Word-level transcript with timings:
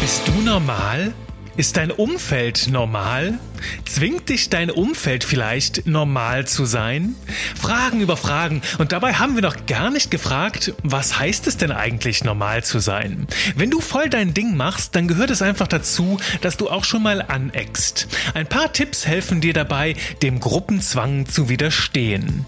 Bist 0.00 0.26
du 0.26 0.42
normal? 0.42 1.12
Ist 1.56 1.76
dein 1.76 1.90
Umfeld 1.90 2.68
normal? 2.70 3.38
Zwingt 3.84 4.28
dich 4.28 4.48
dein 4.48 4.70
Umfeld 4.70 5.24
vielleicht 5.24 5.86
normal 5.86 6.46
zu 6.46 6.64
sein? 6.64 7.16
Fragen 7.54 8.00
über 8.00 8.16
Fragen. 8.16 8.62
Und 8.78 8.92
dabei 8.92 9.14
haben 9.14 9.34
wir 9.34 9.42
noch 9.42 9.66
gar 9.66 9.90
nicht 9.90 10.10
gefragt, 10.10 10.72
was 10.82 11.18
heißt 11.18 11.46
es 11.46 11.58
denn 11.58 11.70
eigentlich 11.70 12.24
normal 12.24 12.64
zu 12.64 12.78
sein? 12.78 13.26
Wenn 13.56 13.70
du 13.70 13.80
voll 13.80 14.08
dein 14.08 14.32
Ding 14.32 14.56
machst, 14.56 14.96
dann 14.96 15.06
gehört 15.06 15.30
es 15.30 15.42
einfach 15.42 15.68
dazu, 15.68 16.18
dass 16.40 16.56
du 16.56 16.70
auch 16.70 16.84
schon 16.84 17.02
mal 17.02 17.20
aneckst. 17.20 18.08
Ein 18.32 18.46
paar 18.46 18.72
Tipps 18.72 19.06
helfen 19.06 19.40
dir 19.40 19.52
dabei, 19.52 19.96
dem 20.22 20.40
Gruppenzwang 20.40 21.26
zu 21.26 21.48
widerstehen. 21.48 22.46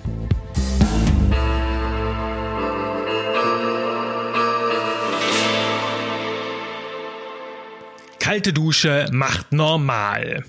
Kalte 8.33 8.55
Dusche 8.55 9.09
macht 9.13 9.53
normal. 9.53 10.43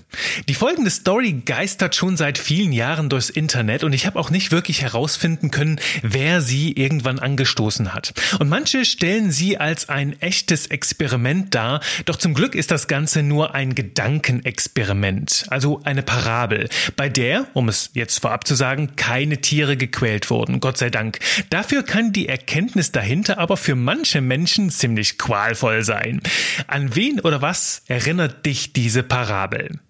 Die 0.48 0.54
folgende 0.54 0.88
Story 0.88 1.42
geistert 1.44 1.94
schon 1.94 2.16
seit 2.16 2.38
vielen 2.38 2.72
Jahren 2.72 3.10
durchs 3.10 3.28
Internet 3.28 3.84
und 3.84 3.92
ich 3.92 4.06
habe 4.06 4.18
auch 4.18 4.30
nicht 4.30 4.52
wirklich 4.52 4.80
herausfinden 4.80 5.50
können, 5.50 5.78
wer 6.00 6.40
sie 6.40 6.72
irgendwann 6.72 7.18
angestoßen 7.18 7.92
hat. 7.92 8.14
Und 8.38 8.48
manche 8.48 8.86
stellen 8.86 9.30
sie 9.30 9.58
als 9.58 9.90
ein 9.90 10.18
echtes 10.22 10.68
Experiment 10.68 11.54
dar, 11.54 11.80
doch 12.06 12.16
zum 12.16 12.32
Glück 12.32 12.54
ist 12.54 12.70
das 12.70 12.88
Ganze 12.88 13.22
nur 13.22 13.54
ein 13.54 13.74
Gedankenexperiment, 13.74 15.44
also 15.50 15.82
eine 15.84 16.02
Parabel, 16.02 16.70
bei 16.96 17.10
der, 17.10 17.48
um 17.52 17.68
es 17.68 17.90
jetzt 17.92 18.18
vorab 18.20 18.46
zu 18.46 18.54
sagen, 18.54 18.96
keine 18.96 19.42
Tiere 19.42 19.76
gequält 19.76 20.30
wurden, 20.30 20.60
Gott 20.60 20.78
sei 20.78 20.88
Dank. 20.88 21.18
Dafür 21.50 21.82
kann 21.82 22.14
die 22.14 22.30
Erkenntnis 22.30 22.92
dahinter 22.92 23.36
aber 23.36 23.58
für 23.58 23.74
manche 23.74 24.22
Menschen 24.22 24.70
ziemlich 24.70 25.18
qualvoll 25.18 25.82
sein. 25.82 26.22
An 26.66 26.96
wen 26.96 27.20
oder 27.20 27.42
was 27.42 27.73
erinnert 27.86 28.46
dich 28.46 28.72
diese 28.72 29.02
Parabel? 29.02 29.80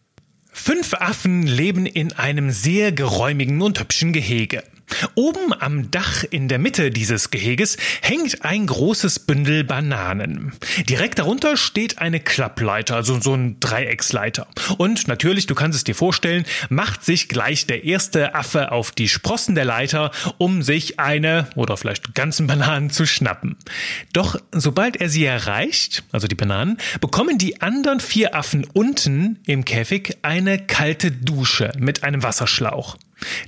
Fünf 0.53 0.95
Affen 0.95 1.43
leben 1.43 1.85
in 1.85 2.13
einem 2.13 2.51
sehr 2.51 2.93
geräumigen 2.93 3.61
und 3.61 3.81
hübschen 3.81 4.13
Gehege. 4.13 4.63
Oben 5.14 5.53
am 5.59 5.91
Dach 5.91 6.25
in 6.28 6.48
der 6.48 6.59
Mitte 6.59 6.91
dieses 6.91 7.31
Geheges 7.31 7.77
hängt 8.03 8.45
ein 8.45 8.67
großes 8.67 9.20
Bündel 9.20 9.64
Bananen. 9.64 10.53
Direkt 10.89 11.19
darunter 11.19 11.56
steht 11.56 11.98
eine 11.98 12.20
Klappleiter, 12.20 12.97
also 12.97 13.20
so 13.20 13.34
ein 13.34 13.59
Dreiecksleiter. 13.61 14.47
Und 14.78 15.09
natürlich, 15.09 15.47
du 15.47 15.55
kannst 15.55 15.77
es 15.77 15.84
dir 15.84 15.95
vorstellen, 15.95 16.45
macht 16.69 17.05
sich 17.05 17.28
gleich 17.28 17.67
der 17.67 17.84
erste 17.84 18.34
Affe 18.34 18.72
auf 18.72 18.91
die 18.91 19.09
Sprossen 19.09 19.55
der 19.55 19.65
Leiter, 19.65 20.11
um 20.39 20.62
sich 20.62 20.98
eine 21.00 21.48
oder 21.55 21.77
vielleicht 21.77 22.15
ganzen 22.15 22.47
Bananen 22.47 22.91
zu 22.91 23.06
schnappen. 23.06 23.56
Doch 24.12 24.37
sobald 24.53 24.97
er 24.97 25.09
sie 25.09 25.25
erreicht, 25.25 26.05
also 26.12 26.27
die 26.27 26.34
Bananen, 26.34 26.78
bekommen 27.00 27.39
die 27.39 27.61
anderen 27.61 28.00
vier 28.00 28.34
Affen 28.34 28.67
unten 28.72 29.39
im 29.47 29.65
Käfig 29.65 30.19
eine 30.22 30.59
kalte 30.59 31.11
Dusche 31.11 31.72
mit 31.78 32.05
einem 32.05 32.22
Wasserschlauch. 32.22 32.97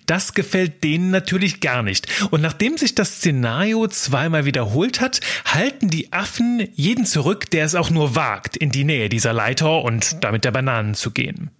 Das 0.06 0.34
gefällt 0.34 0.84
denen 0.84 1.10
natürlich 1.10 1.60
gar 1.60 1.82
nicht. 1.82 2.06
Und 2.30 2.40
nachdem 2.40 2.76
sich 2.76 2.94
das 2.94 3.16
Szenario 3.16 3.86
zweimal 3.88 4.44
wiederholt 4.44 5.00
hat, 5.00 5.20
halten 5.44 5.88
die 5.88 6.12
Affen 6.12 6.68
jeden 6.74 7.06
zurück, 7.06 7.50
der 7.50 7.64
es 7.64 7.74
auch 7.74 7.90
nur 7.90 8.14
wagt, 8.14 8.56
in 8.56 8.70
die 8.70 8.84
Nähe 8.84 9.08
dieser 9.08 9.32
Leiter 9.32 9.82
und 9.82 10.22
damit 10.22 10.44
der 10.44 10.52
Bananen 10.52 10.94
zu 10.94 11.10
gehen. 11.10 11.50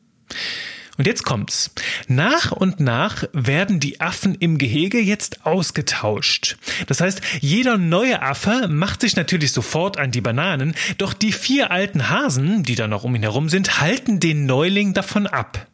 Und 0.97 1.07
jetzt 1.07 1.25
kommt's. 1.25 1.71
Nach 2.09 2.53
und 2.53 2.81
nach 2.81 3.25
werden 3.33 3.81
die 3.81 4.01
Affen 4.01 4.35
im 4.35 4.57
Gehege 4.57 4.99
jetzt 4.99 5.45
ausgetauscht. 5.45 6.57
Das 6.87 7.01
heißt, 7.01 7.21
jeder 7.41 7.77
neue 7.77 8.23
Affe 8.23 8.69
macht 8.69 9.03
sich 9.03 9.15
natürlich 9.15 9.53
sofort 9.53 9.99
an 9.99 10.11
die 10.11 10.23
Bananen, 10.23 10.75
doch 10.97 11.13
die 11.13 11.33
vier 11.33 11.71
alten 11.71 12.09
Hasen, 12.09 12.63
die 12.63 12.77
da 12.77 12.89
noch 12.89 13.05
um 13.05 13.15
ihn 13.15 13.23
herum 13.23 13.49
sind, 13.49 13.81
halten 13.81 14.21
den 14.21 14.47
Neuling 14.47 14.95
davon 14.95 15.27
ab. 15.27 15.67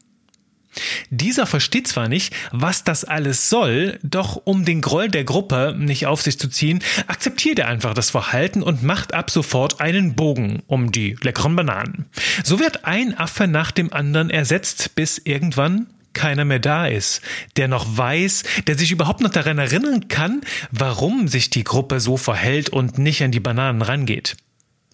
Dieser 1.14 1.46
versteht 1.46 1.88
zwar 1.88 2.08
nicht, 2.08 2.32
was 2.52 2.84
das 2.84 3.04
alles 3.04 3.50
soll, 3.50 3.98
doch 4.02 4.36
um 4.44 4.64
den 4.64 4.80
Groll 4.80 5.08
der 5.08 5.24
Gruppe 5.24 5.74
nicht 5.78 6.06
auf 6.06 6.22
sich 6.22 6.38
zu 6.38 6.48
ziehen, 6.48 6.82
akzeptiert 7.06 7.58
er 7.58 7.68
einfach 7.68 7.92
das 7.92 8.08
Verhalten 8.08 8.62
und 8.62 8.82
macht 8.82 9.12
ab 9.12 9.30
sofort 9.30 9.82
einen 9.82 10.14
Bogen 10.14 10.62
um 10.68 10.90
die 10.90 11.18
leckeren 11.20 11.54
Bananen. 11.54 12.06
So 12.42 12.60
wird 12.60 12.86
ein 12.86 13.14
Affe 13.18 13.46
nach 13.46 13.72
dem 13.72 13.92
anderen 13.92 14.30
ersetzt, 14.30 14.94
bis 14.94 15.18
irgendwann 15.18 15.88
keiner 16.14 16.46
mehr 16.46 16.60
da 16.60 16.86
ist, 16.86 17.20
der 17.58 17.68
noch 17.68 17.86
weiß, 17.94 18.44
der 18.66 18.78
sich 18.78 18.90
überhaupt 18.90 19.20
noch 19.20 19.28
daran 19.28 19.58
erinnern 19.58 20.08
kann, 20.08 20.40
warum 20.70 21.28
sich 21.28 21.50
die 21.50 21.64
Gruppe 21.64 22.00
so 22.00 22.16
verhält 22.16 22.70
und 22.70 22.96
nicht 22.96 23.22
an 23.22 23.32
die 23.32 23.40
Bananen 23.40 23.82
rangeht. 23.82 24.38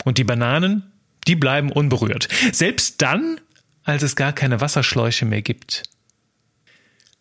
Und 0.03 0.19
die 0.19 0.25
Bananen, 0.25 0.91
die 1.29 1.37
bleiben 1.37 1.71
unberührt. 1.71 2.29
Selbst 2.50 3.03
dann, 3.03 3.41
als 3.85 4.03
es 4.03 4.17
gar 4.17 4.33
keine 4.33 4.61
Wasserschläuche 4.61 5.25
mehr 5.25 5.43
gibt. 5.43 5.85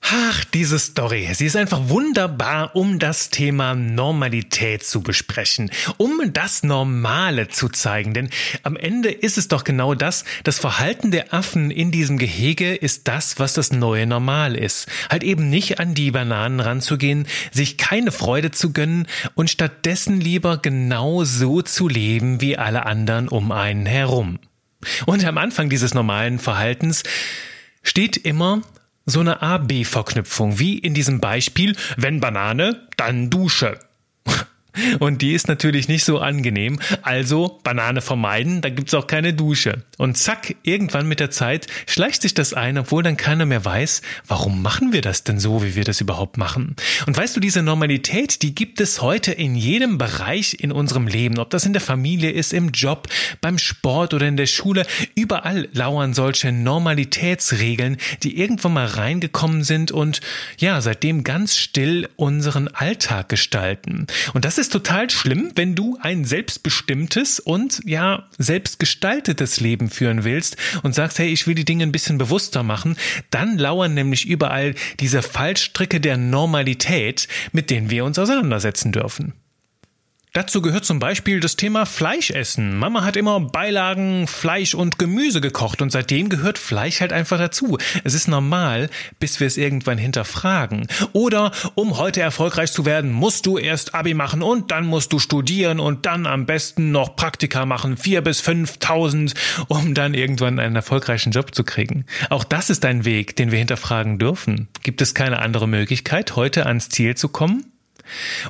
Ach, 0.02 0.46
diese 0.46 0.80
Story. 0.80 1.28
Sie 1.34 1.46
ist 1.46 1.58
einfach 1.58 1.90
wunderbar, 1.90 2.75
um 2.78 2.97
das 2.97 3.30
Thema 3.30 3.75
Normalität 3.75 4.85
zu 4.85 5.02
besprechen, 5.02 5.69
um 5.97 6.22
das 6.31 6.63
Normale 6.63 7.50
zu 7.50 7.68
zeigen. 7.68 8.13
Denn 8.13 8.30
am 8.63 8.78
Ende 8.78 9.12
ist 9.12 9.38
es 9.38 9.50
doch 9.50 9.66
genau 9.66 9.96
das, 9.96 10.24
das 10.46 10.59
Verhalten 10.59 11.12
der 11.12 11.34
Affen 11.34 11.72
in 11.72 11.91
diesem 11.91 12.18
Gehege 12.18 12.74
ist 12.74 13.09
das, 13.09 13.38
was 13.38 13.53
das 13.53 13.74
neue 13.74 14.08
Normal 14.08 14.56
ist. 14.56 14.88
Halt 15.09 15.24
eben 15.24 15.50
nicht 15.50 15.80
an 15.80 15.94
die 15.94 16.12
Bananen 16.12 16.62
ranzugehen, 16.62 17.28
sich 17.52 17.78
keine 17.78 18.14
Freude 18.14 18.52
zu 18.52 18.72
gönnen 18.72 19.08
und 19.35 19.50
stattdessen 19.50 20.22
lieber 20.22 20.58
genau 20.58 21.25
so 21.25 21.62
zu 21.62 21.90
leben 21.90 22.40
wie 22.40 22.58
alle 22.58 22.85
anderen 22.85 23.28
um 23.28 23.52
einen 23.52 23.85
herum. 23.85 24.40
Und 25.06 25.25
am 25.25 25.38
Anfang 25.38 25.69
dieses 25.69 25.94
normalen 25.94 26.40
Verhaltens 26.40 27.03
steht 27.84 28.16
immer 28.16 28.62
so 29.07 29.22
eine 29.22 29.41
A-B-Verknüpfung, 29.41 30.59
wie 30.59 30.78
in 30.78 30.94
diesem 30.94 31.19
Beispiel, 31.19 31.75
wenn 31.95 32.19
Banane, 32.19 32.88
dann 32.97 33.31
Dusche. 33.31 33.79
Und 35.00 35.22
die 35.22 35.34
ist 35.34 35.47
natürlich 35.47 35.88
nicht 35.88 36.03
so 36.03 36.19
angenehm. 36.19 36.79
Also 37.01 37.59
Banane 37.63 38.01
vermeiden, 38.01 38.62
da 38.62 38.69
gibt's 38.69 38.94
auch 38.94 39.07
keine 39.07 39.34
Dusche. 39.34 39.84
Und 39.97 40.17
zack, 40.17 40.56
irgendwann 40.63 41.07
mit 41.07 41.19
der 41.19 41.31
Zeit 41.31 41.67
schleicht 41.88 42.22
sich 42.22 42.34
das 42.34 42.53
ein, 42.53 42.78
obwohl 42.78 43.01
dann 43.01 43.17
keiner 43.17 43.46
mehr 43.46 43.63
weiß, 43.63 44.01
warum 44.28 44.62
machen 44.62 44.94
wir 44.94 45.01
das 45.01 45.23
denn 45.23 45.40
so, 45.40 45.63
wie 45.63 45.75
wir 45.75 45.84
das 45.84 46.01
überhaupt 46.01 46.38
machen. 46.38 46.75
Und 47.06 47.17
weißt 47.17 47.35
du, 47.35 47.40
diese 47.40 47.63
Normalität, 47.63 48.41
die 48.41 48.53
gibt 48.53 48.79
es 48.79 49.01
heute 49.01 49.31
in 49.31 49.56
jedem 49.56 49.97
Bereich 49.97 50.57
in 50.59 50.72
unserem 50.72 51.07
Leben. 51.07 51.40
Ob 51.40 51.50
das 51.50 51.66
in 51.66 51.73
der 51.73 51.81
Familie 51.81 52.31
ist, 52.31 52.53
im 52.53 52.72
Job, 52.72 53.07
beim 53.41 53.57
Sport 53.57 54.13
oder 54.13 54.28
in 54.28 54.38
der 54.38 54.47
Schule. 54.47 54.85
Überall 55.17 55.67
lauern 55.73 56.13
solche 56.13 56.51
Normalitätsregeln, 56.51 57.97
die 58.22 58.38
irgendwann 58.38 58.73
mal 58.73 58.85
reingekommen 58.85 59.63
sind 59.63 59.91
und 59.91 60.22
ja, 60.59 60.79
seitdem 60.79 61.23
ganz 61.23 61.57
still 61.57 62.07
unseren 62.17 62.67
Alltag 62.67 63.28
gestalten. 63.28 64.05
Und 64.35 64.45
das 64.45 64.59
ist 64.59 64.72
total 64.72 65.09
schlimm, 65.09 65.53
wenn 65.55 65.73
du 65.73 65.97
ein 66.01 66.23
selbstbestimmtes 66.23 67.39
und 67.39 67.81
ja, 67.83 68.28
selbstgestaltetes 68.38 69.59
Leben 69.59 69.89
führen 69.89 70.23
willst 70.23 70.55
und 70.83 70.94
sagst, 70.94 71.17
hey, 71.17 71.29
ich 71.29 71.47
will 71.47 71.55
die 71.55 71.66
Dinge 71.66 71.81
ein 71.81 71.91
bisschen 71.91 72.19
bewusster 72.19 72.61
machen, 72.61 72.95
dann 73.31 73.57
lauern 73.57 73.95
nämlich 73.95 74.28
überall 74.28 74.75
diese 74.99 75.23
Fallstricke 75.23 75.99
der 75.99 76.17
Normalität, 76.17 77.28
mit 77.53 77.72
denen 77.72 77.89
wir 77.89 78.05
uns 78.05 78.19
auseinandersetzen 78.19 78.91
dürfen. 78.91 79.34
Dazu 80.38 80.62
gehört 80.62 80.86
zum 80.86 81.00
Beispiel 81.00 81.40
das 81.40 81.56
Thema 81.56 81.88
Fleischessen. 81.88 82.78
Mama 82.78 83.03
hat 83.03 83.16
immer 83.16 83.40
Beilagen, 83.40 84.28
Fleisch 84.28 84.75
und 84.75 85.00
Gemüse 85.00 85.42
gekocht 85.42 85.81
und 85.81 85.92
seitdem 85.92 86.30
gehört 86.30 86.59
Fleisch 86.59 87.02
halt 87.02 87.12
einfach 87.12 87.40
dazu. 87.40 87.80
Es 88.03 88.14
ist 88.14 88.28
normal, 88.28 88.92
bis 89.20 89.40
wir 89.40 89.47
es 89.47 89.58
irgendwann 89.58 89.97
hinterfragen. 89.97 90.86
Oder 91.12 91.52
um 91.74 91.97
heute 91.97 92.22
erfolgreich 92.22 92.72
zu 92.72 92.86
werden, 92.86 93.12
musst 93.12 93.47
du 93.47 93.58
erst 93.58 93.96
Abi 93.96 94.14
machen 94.14 94.44
und 94.44 94.70
dann 94.70 94.86
musst 94.86 95.12
du 95.12 95.18
studieren 95.18 95.79
und 95.79 96.06
dann 96.06 96.28
am 96.28 96.46
besten 96.46 96.91
noch 96.91 97.16
Praktika 97.16 97.66
machen, 97.66 97.97
vier 97.97 98.22
bis 98.22 98.40
fünftausend, 98.40 99.34
um 99.70 99.96
dann 99.96 100.14
irgendwann 100.14 100.59
einen 100.59 100.76
erfolgreichen 100.76 101.32
Job 101.32 101.56
zu 101.56 101.64
kriegen. 101.64 102.06
Auch 102.29 102.44
das 102.44 102.70
ist 102.70 102.85
ein 102.85 103.06
Weg, 103.06 103.35
den 103.38 103.50
wir 103.50 103.58
hinterfragen 103.58 104.20
dürfen. 104.20 104.67
Gibt 104.84 105.02
es 105.02 105.16
keine 105.16 105.40
andere 105.40 105.67
Möglichkeit, 105.67 106.35
heute 106.35 106.67
ans 106.67 106.90
Ziel 106.90 107.16
zu 107.16 107.28
kommen? 107.28 107.66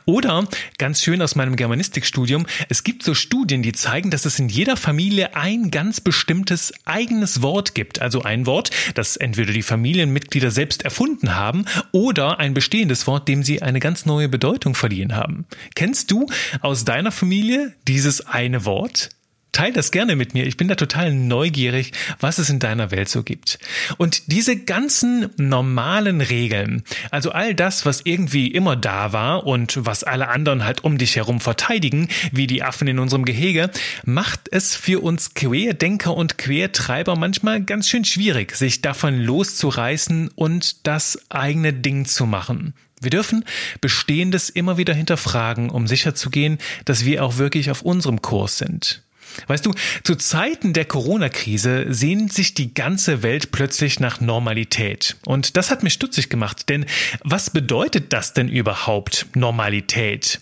Oder 0.05 0.47
ganz 0.77 1.01
schön 1.01 1.21
aus 1.21 1.35
meinem 1.35 1.55
Germanistikstudium, 1.55 2.45
es 2.69 2.83
gibt 2.83 3.03
so 3.03 3.13
Studien, 3.13 3.61
die 3.61 3.71
zeigen, 3.71 4.11
dass 4.11 4.25
es 4.25 4.39
in 4.39 4.49
jeder 4.49 4.77
Familie 4.77 5.35
ein 5.35 5.71
ganz 5.71 6.01
bestimmtes 6.01 6.73
eigenes 6.85 7.41
Wort 7.41 7.75
gibt. 7.75 8.01
Also 8.01 8.21
ein 8.21 8.45
Wort, 8.45 8.71
das 8.95 9.17
entweder 9.17 9.53
die 9.53 9.63
Familienmitglieder 9.63 10.51
selbst 10.51 10.83
erfunden 10.83 11.35
haben 11.35 11.65
oder 11.91 12.39
ein 12.39 12.53
bestehendes 12.53 13.07
Wort, 13.07 13.27
dem 13.27 13.43
sie 13.43 13.61
eine 13.61 13.79
ganz 13.79 14.05
neue 14.05 14.29
Bedeutung 14.29 14.75
verliehen 14.75 15.15
haben. 15.15 15.45
Kennst 15.75 16.11
du 16.11 16.27
aus 16.61 16.85
deiner 16.85 17.11
Familie 17.11 17.73
dieses 17.87 18.25
eine 18.25 18.65
Wort? 18.65 19.09
Teil 19.51 19.73
das 19.73 19.91
gerne 19.91 20.15
mit 20.15 20.33
mir. 20.33 20.45
Ich 20.45 20.57
bin 20.57 20.67
da 20.67 20.75
total 20.75 21.11
neugierig, 21.11 21.91
was 22.19 22.37
es 22.37 22.49
in 22.49 22.59
deiner 22.59 22.91
Welt 22.91 23.09
so 23.09 23.23
gibt. 23.23 23.57
Und 23.97 24.31
diese 24.31 24.55
ganzen 24.55 25.29
normalen 25.37 26.21
Regeln, 26.21 26.83
also 27.09 27.31
all 27.31 27.55
das, 27.55 27.85
was 27.85 28.01
irgendwie 28.03 28.47
immer 28.47 28.75
da 28.75 29.13
war 29.13 29.47
und 29.47 29.85
was 29.85 30.03
alle 30.03 30.27
anderen 30.27 30.63
halt 30.63 30.83
um 30.83 30.97
dich 30.97 31.15
herum 31.15 31.39
verteidigen, 31.39 32.07
wie 32.31 32.45
die 32.45 32.61
Affen 32.61 32.87
in 32.87 32.99
unserem 32.99 33.25
Gehege, 33.25 33.71
macht 34.05 34.41
es 34.51 34.75
für 34.75 35.01
uns 35.01 35.33
Querdenker 35.33 36.13
und 36.13 36.37
Quertreiber 36.37 37.15
manchmal 37.15 37.63
ganz 37.63 37.89
schön 37.89 38.05
schwierig, 38.05 38.55
sich 38.55 38.81
davon 38.81 39.19
loszureißen 39.19 40.29
und 40.35 40.85
das 40.85 41.19
eigene 41.29 41.73
Ding 41.73 42.05
zu 42.05 42.25
machen. 42.27 42.73
Wir 42.99 43.11
dürfen 43.11 43.43
Bestehendes 43.81 44.49
immer 44.49 44.77
wieder 44.77 44.93
hinterfragen, 44.93 45.69
um 45.69 45.87
sicherzugehen, 45.87 46.57
dass 46.85 47.05
wir 47.05 47.23
auch 47.23 47.37
wirklich 47.37 47.69
auf 47.69 47.83
unserem 47.83 48.21
Kurs 48.21 48.57
sind. 48.57 49.03
Weißt 49.47 49.65
du, 49.65 49.73
zu 50.03 50.15
Zeiten 50.15 50.73
der 50.73 50.85
Corona-Krise 50.85 51.85
sehnt 51.89 52.33
sich 52.33 52.53
die 52.53 52.73
ganze 52.73 53.23
Welt 53.23 53.51
plötzlich 53.51 53.99
nach 53.99 54.19
Normalität. 54.19 55.15
Und 55.25 55.57
das 55.57 55.69
hat 55.71 55.83
mich 55.83 55.93
stutzig 55.93 56.29
gemacht, 56.29 56.69
denn 56.69 56.85
was 57.23 57.49
bedeutet 57.49 58.13
das 58.13 58.33
denn 58.33 58.49
überhaupt, 58.49 59.27
Normalität? 59.35 60.41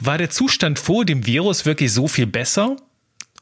War 0.00 0.18
der 0.18 0.30
Zustand 0.30 0.78
vor 0.78 1.04
dem 1.04 1.26
Virus 1.26 1.66
wirklich 1.66 1.92
so 1.92 2.08
viel 2.08 2.26
besser? 2.26 2.76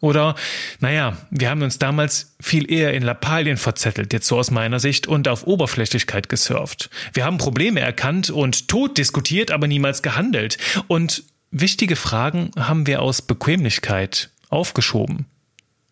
Oder, 0.00 0.34
naja, 0.80 1.16
wir 1.30 1.50
haben 1.50 1.62
uns 1.62 1.78
damals 1.78 2.34
viel 2.40 2.70
eher 2.70 2.94
in 2.94 3.02
Lappalien 3.02 3.58
verzettelt, 3.58 4.14
jetzt 4.14 4.26
so 4.26 4.38
aus 4.38 4.50
meiner 4.50 4.80
Sicht, 4.80 5.06
und 5.06 5.28
auf 5.28 5.46
Oberflächlichkeit 5.46 6.30
gesurft. 6.30 6.88
Wir 7.12 7.26
haben 7.26 7.36
Probleme 7.36 7.80
erkannt 7.80 8.30
und 8.30 8.68
tot 8.68 8.96
diskutiert, 8.96 9.50
aber 9.50 9.66
niemals 9.66 10.00
gehandelt. 10.00 10.56
Und 10.88 11.24
wichtige 11.50 11.96
Fragen 11.96 12.50
haben 12.58 12.86
wir 12.86 13.02
aus 13.02 13.20
Bequemlichkeit 13.20 14.30
aufgeschoben. 14.50 15.26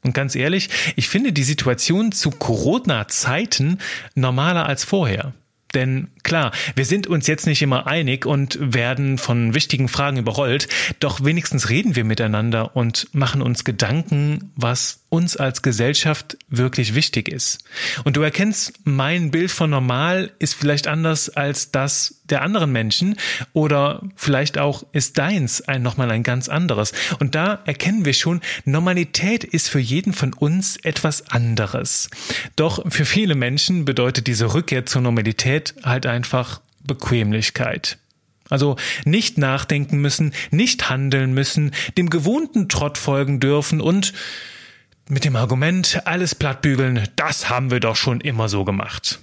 Und 0.05 0.15
ganz 0.15 0.37
ehrlich, 0.37 0.69
ich 0.97 1.09
finde 1.09 1.33
die 1.33 1.45
Situation 1.45 2.13
zu 2.13 2.31
Corona-Zeiten 2.31 3.79
normaler 4.15 4.67
als 4.67 4.85
vorher. 4.85 5.35
Denn 5.75 6.09
klar, 6.23 6.53
wir 6.75 6.85
sind 6.85 7.07
uns 7.07 7.27
jetzt 7.27 7.47
nicht 7.47 7.63
immer 7.63 7.87
einig 7.87 8.27
und 8.27 8.59
werden 8.61 9.19
von 9.19 9.55
wichtigen 9.55 9.89
Fragen 9.89 10.19
überrollt, 10.19 10.69
doch 11.01 11.25
wenigstens 11.25 11.69
reden 11.69 11.97
wir 11.97 12.05
miteinander 12.05 12.77
und 12.77 13.09
machen 13.13 13.43
uns 13.43 13.65
Gedanken, 13.65 14.53
was 14.57 15.01
uns 15.11 15.37
als 15.37 15.63
Gesellschaft 15.63 16.37
wirklich 16.49 16.95
wichtig 16.95 17.29
ist. 17.29 17.65
Und 18.05 18.17
du 18.17 18.23
erkennst, 18.23 18.75
mein 18.85 19.31
Bild 19.31 19.51
von 19.51 19.71
normal 19.71 20.33
ist 20.39 20.55
vielleicht 20.55 20.87
anders 20.87 21.31
als 21.31 21.71
das 21.71 22.19
der 22.29 22.43
anderen 22.43 22.73
Menschen 22.73 23.17
oder 23.55 24.03
vielleicht 24.17 24.59
auch 24.59 24.85
ist 24.93 25.17
deins 25.17 25.63
ein 25.63 25.83
nochmal 25.83 26.11
ein 26.11 26.23
ganz 26.23 26.51
anderes. 26.51 26.93
Und 27.21 27.35
da 27.35 27.61
erkennen 27.65 28.05
wir 28.05 28.13
schon, 28.13 28.41
Normalität 28.67 29.45
ist 29.45 29.71
für 29.71 29.79
jeden 29.79 30.13
von 30.13 30.35
uns 30.35 30.77
etwas 30.83 31.31
anderes. 31.31 32.11
Doch 32.57 32.85
für 32.91 33.07
viele 33.07 33.35
Menschen 33.35 33.87
bedeutet 33.87 34.27
diese 34.27 34.53
Rückkehr 34.53 34.85
zur 34.85 35.01
Normalität 35.01 35.75
halt 35.83 36.07
einfach 36.19 36.61
Bequemlichkeit. 36.85 37.99
Also 38.51 38.75
nicht 39.05 39.39
nachdenken 39.39 39.99
müssen, 39.99 40.33
nicht 40.51 40.91
handeln 40.91 41.33
müssen, 41.33 41.71
dem 41.97 42.11
gewohnten 42.11 42.69
Trott 42.69 42.99
folgen 42.99 43.39
dürfen 43.39 43.81
und 43.81 44.13
mit 45.09 45.25
dem 45.25 45.37
Argument, 45.37 46.03
alles 46.07 46.35
plattbügeln, 46.35 47.09
das 47.15 47.49
haben 47.49 47.71
wir 47.71 47.79
doch 47.79 47.95
schon 47.97 48.21
immer 48.21 48.49
so 48.49 48.65
gemacht. 48.65 49.21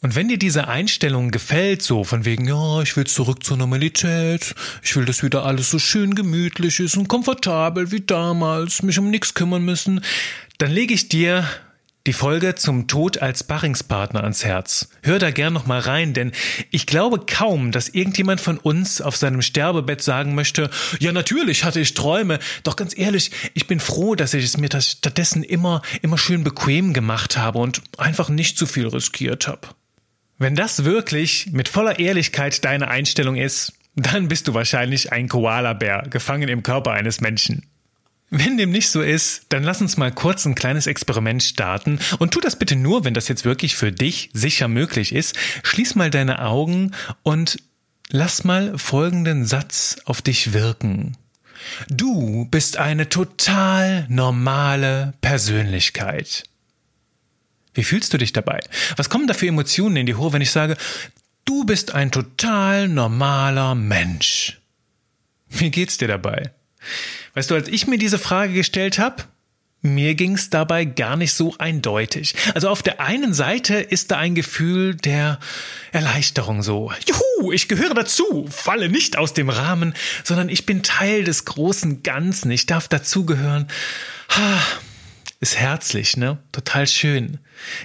Und 0.00 0.16
wenn 0.16 0.28
dir 0.28 0.38
diese 0.38 0.68
Einstellung 0.68 1.30
gefällt, 1.30 1.82
so 1.82 2.02
von 2.02 2.24
wegen, 2.24 2.46
ja, 2.46 2.80
ich 2.82 2.96
will 2.96 3.06
zurück 3.06 3.44
zur 3.44 3.56
Normalität, 3.56 4.54
ich 4.82 4.96
will, 4.96 5.04
dass 5.04 5.22
wieder 5.22 5.44
alles 5.44 5.70
so 5.70 5.78
schön 5.78 6.14
gemütlich 6.14 6.80
ist 6.80 6.96
und 6.96 7.08
komfortabel 7.08 7.90
wie 7.90 8.00
damals, 8.00 8.82
mich 8.82 8.98
um 8.98 9.10
nichts 9.10 9.34
kümmern 9.34 9.64
müssen, 9.64 10.00
dann 10.58 10.70
lege 10.70 10.94
ich 10.94 11.08
dir 11.08 11.48
die 12.06 12.12
Folge 12.12 12.54
zum 12.54 12.86
Tod 12.86 13.22
als 13.22 13.44
Barringspartner 13.44 14.22
ans 14.22 14.44
Herz. 14.44 14.88
Hör 15.02 15.18
da 15.18 15.30
gern 15.30 15.54
noch 15.54 15.66
mal 15.66 15.80
rein, 15.80 16.12
denn 16.12 16.32
ich 16.70 16.86
glaube 16.86 17.20
kaum, 17.26 17.72
dass 17.72 17.88
irgendjemand 17.88 18.40
von 18.40 18.58
uns 18.58 19.00
auf 19.00 19.16
seinem 19.16 19.40
Sterbebett 19.40 20.02
sagen 20.02 20.34
möchte, 20.34 20.70
ja 20.98 21.12
natürlich 21.12 21.64
hatte 21.64 21.80
ich 21.80 21.94
Träume, 21.94 22.40
doch 22.62 22.76
ganz 22.76 22.96
ehrlich, 22.96 23.30
ich 23.54 23.66
bin 23.66 23.80
froh, 23.80 24.14
dass 24.14 24.34
ich 24.34 24.44
es 24.44 24.58
mir 24.58 24.68
das 24.68 24.90
stattdessen 24.90 25.42
immer, 25.42 25.80
immer 26.02 26.18
schön 26.18 26.44
bequem 26.44 26.92
gemacht 26.92 27.38
habe 27.38 27.58
und 27.58 27.80
einfach 27.96 28.28
nicht 28.28 28.58
zu 28.58 28.66
viel 28.66 28.88
riskiert 28.88 29.48
habe. 29.48 29.68
Wenn 30.36 30.56
das 30.56 30.84
wirklich 30.84 31.48
mit 31.52 31.68
voller 31.68 31.98
Ehrlichkeit 31.98 32.64
deine 32.64 32.88
Einstellung 32.88 33.36
ist, 33.36 33.72
dann 33.96 34.28
bist 34.28 34.48
du 34.48 34.54
wahrscheinlich 34.54 35.12
ein 35.12 35.28
Koalabär, 35.28 36.02
gefangen 36.10 36.48
im 36.48 36.62
Körper 36.62 36.90
eines 36.90 37.20
Menschen. 37.20 37.64
Wenn 38.36 38.56
dem 38.56 38.70
nicht 38.70 38.90
so 38.90 39.00
ist, 39.00 39.46
dann 39.50 39.62
lass 39.62 39.80
uns 39.80 39.96
mal 39.96 40.10
kurz 40.10 40.44
ein 40.44 40.56
kleines 40.56 40.88
Experiment 40.88 41.40
starten 41.40 42.00
und 42.18 42.32
tu 42.32 42.40
das 42.40 42.58
bitte 42.58 42.74
nur, 42.74 43.04
wenn 43.04 43.14
das 43.14 43.28
jetzt 43.28 43.44
wirklich 43.44 43.76
für 43.76 43.92
dich 43.92 44.30
sicher 44.32 44.66
möglich 44.66 45.14
ist. 45.14 45.36
Schließ 45.62 45.94
mal 45.94 46.10
deine 46.10 46.42
Augen 46.42 46.90
und 47.22 47.58
lass 48.08 48.42
mal 48.42 48.76
folgenden 48.76 49.46
Satz 49.46 49.98
auf 50.04 50.20
dich 50.20 50.52
wirken. 50.52 51.16
Du 51.88 52.46
bist 52.46 52.76
eine 52.76 53.08
total 53.08 54.04
normale 54.08 55.14
Persönlichkeit. 55.20 56.42
Wie 57.72 57.84
fühlst 57.84 58.12
du 58.12 58.18
dich 58.18 58.32
dabei? 58.32 58.58
Was 58.96 59.10
kommen 59.10 59.28
da 59.28 59.34
für 59.34 59.46
Emotionen 59.46 59.94
in 59.94 60.06
dir 60.06 60.18
hoch, 60.18 60.32
wenn 60.32 60.42
ich 60.42 60.50
sage, 60.50 60.76
du 61.44 61.64
bist 61.64 61.94
ein 61.94 62.10
total 62.10 62.88
normaler 62.88 63.76
Mensch? 63.76 64.60
Wie 65.48 65.70
geht's 65.70 65.98
dir 65.98 66.08
dabei? 66.08 66.50
Weißt 67.34 67.50
du, 67.50 67.54
als 67.54 67.68
ich 67.68 67.86
mir 67.86 67.98
diese 67.98 68.18
Frage 68.18 68.52
gestellt 68.52 68.98
habe, 68.98 69.24
mir 69.84 70.14
ging's 70.14 70.48
dabei 70.48 70.86
gar 70.86 71.16
nicht 71.16 71.34
so 71.34 71.54
eindeutig. 71.58 72.34
Also 72.54 72.70
auf 72.70 72.82
der 72.82 73.00
einen 73.00 73.34
Seite 73.34 73.74
ist 73.74 74.10
da 74.10 74.16
ein 74.16 74.34
Gefühl 74.34 74.94
der 74.94 75.38
Erleichterung 75.92 76.62
so. 76.62 76.90
Juhu, 77.06 77.52
ich 77.52 77.68
gehöre 77.68 77.92
dazu, 77.92 78.46
falle 78.48 78.88
nicht 78.88 79.18
aus 79.18 79.34
dem 79.34 79.50
Rahmen, 79.50 79.92
sondern 80.22 80.48
ich 80.48 80.64
bin 80.64 80.82
Teil 80.82 81.24
des 81.24 81.44
großen 81.44 82.02
Ganzen, 82.02 82.50
ich 82.50 82.64
darf 82.64 82.88
dazugehören. 82.88 83.68
Ha, 84.30 84.58
ist 85.44 85.58
herzlich, 85.58 86.16
ne? 86.16 86.38
Total 86.52 86.86
schön. 86.86 87.38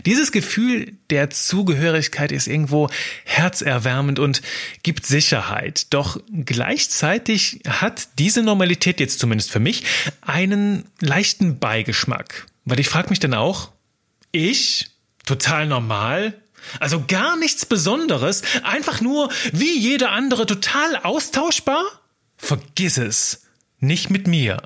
Dieses 0.06 0.32
Gefühl 0.32 0.94
der 1.10 1.30
Zugehörigkeit 1.30 2.32
ist 2.32 2.48
irgendwo 2.48 2.90
herzerwärmend 3.26 4.18
und 4.18 4.42
gibt 4.82 5.06
Sicherheit. 5.06 5.94
Doch 5.94 6.22
gleichzeitig 6.46 7.60
hat 7.68 8.08
diese 8.18 8.44
Normalität 8.44 9.02
jetzt 9.02 9.20
zumindest 9.20 9.52
für 9.52 9.60
mich 9.60 9.84
einen 10.22 10.86
leichten 11.02 11.60
Beigeschmack. 11.60 12.48
Weil 12.64 12.80
ich 12.80 12.88
frage 12.88 13.10
mich 13.10 13.20
dann 13.20 13.34
auch, 13.34 13.72
ich, 14.32 14.88
total 15.26 15.68
normal, 15.68 16.42
also 16.80 17.04
gar 17.06 17.36
nichts 17.36 17.66
Besonderes, 17.66 18.44
einfach 18.64 19.02
nur 19.02 19.30
wie 19.52 19.78
jeder 19.78 20.12
andere 20.12 20.46
total 20.46 20.96
austauschbar? 20.96 21.84
Vergiss 22.38 22.98
es. 22.98 23.42
Nicht 23.80 24.10
mit 24.10 24.28
mir. 24.28 24.62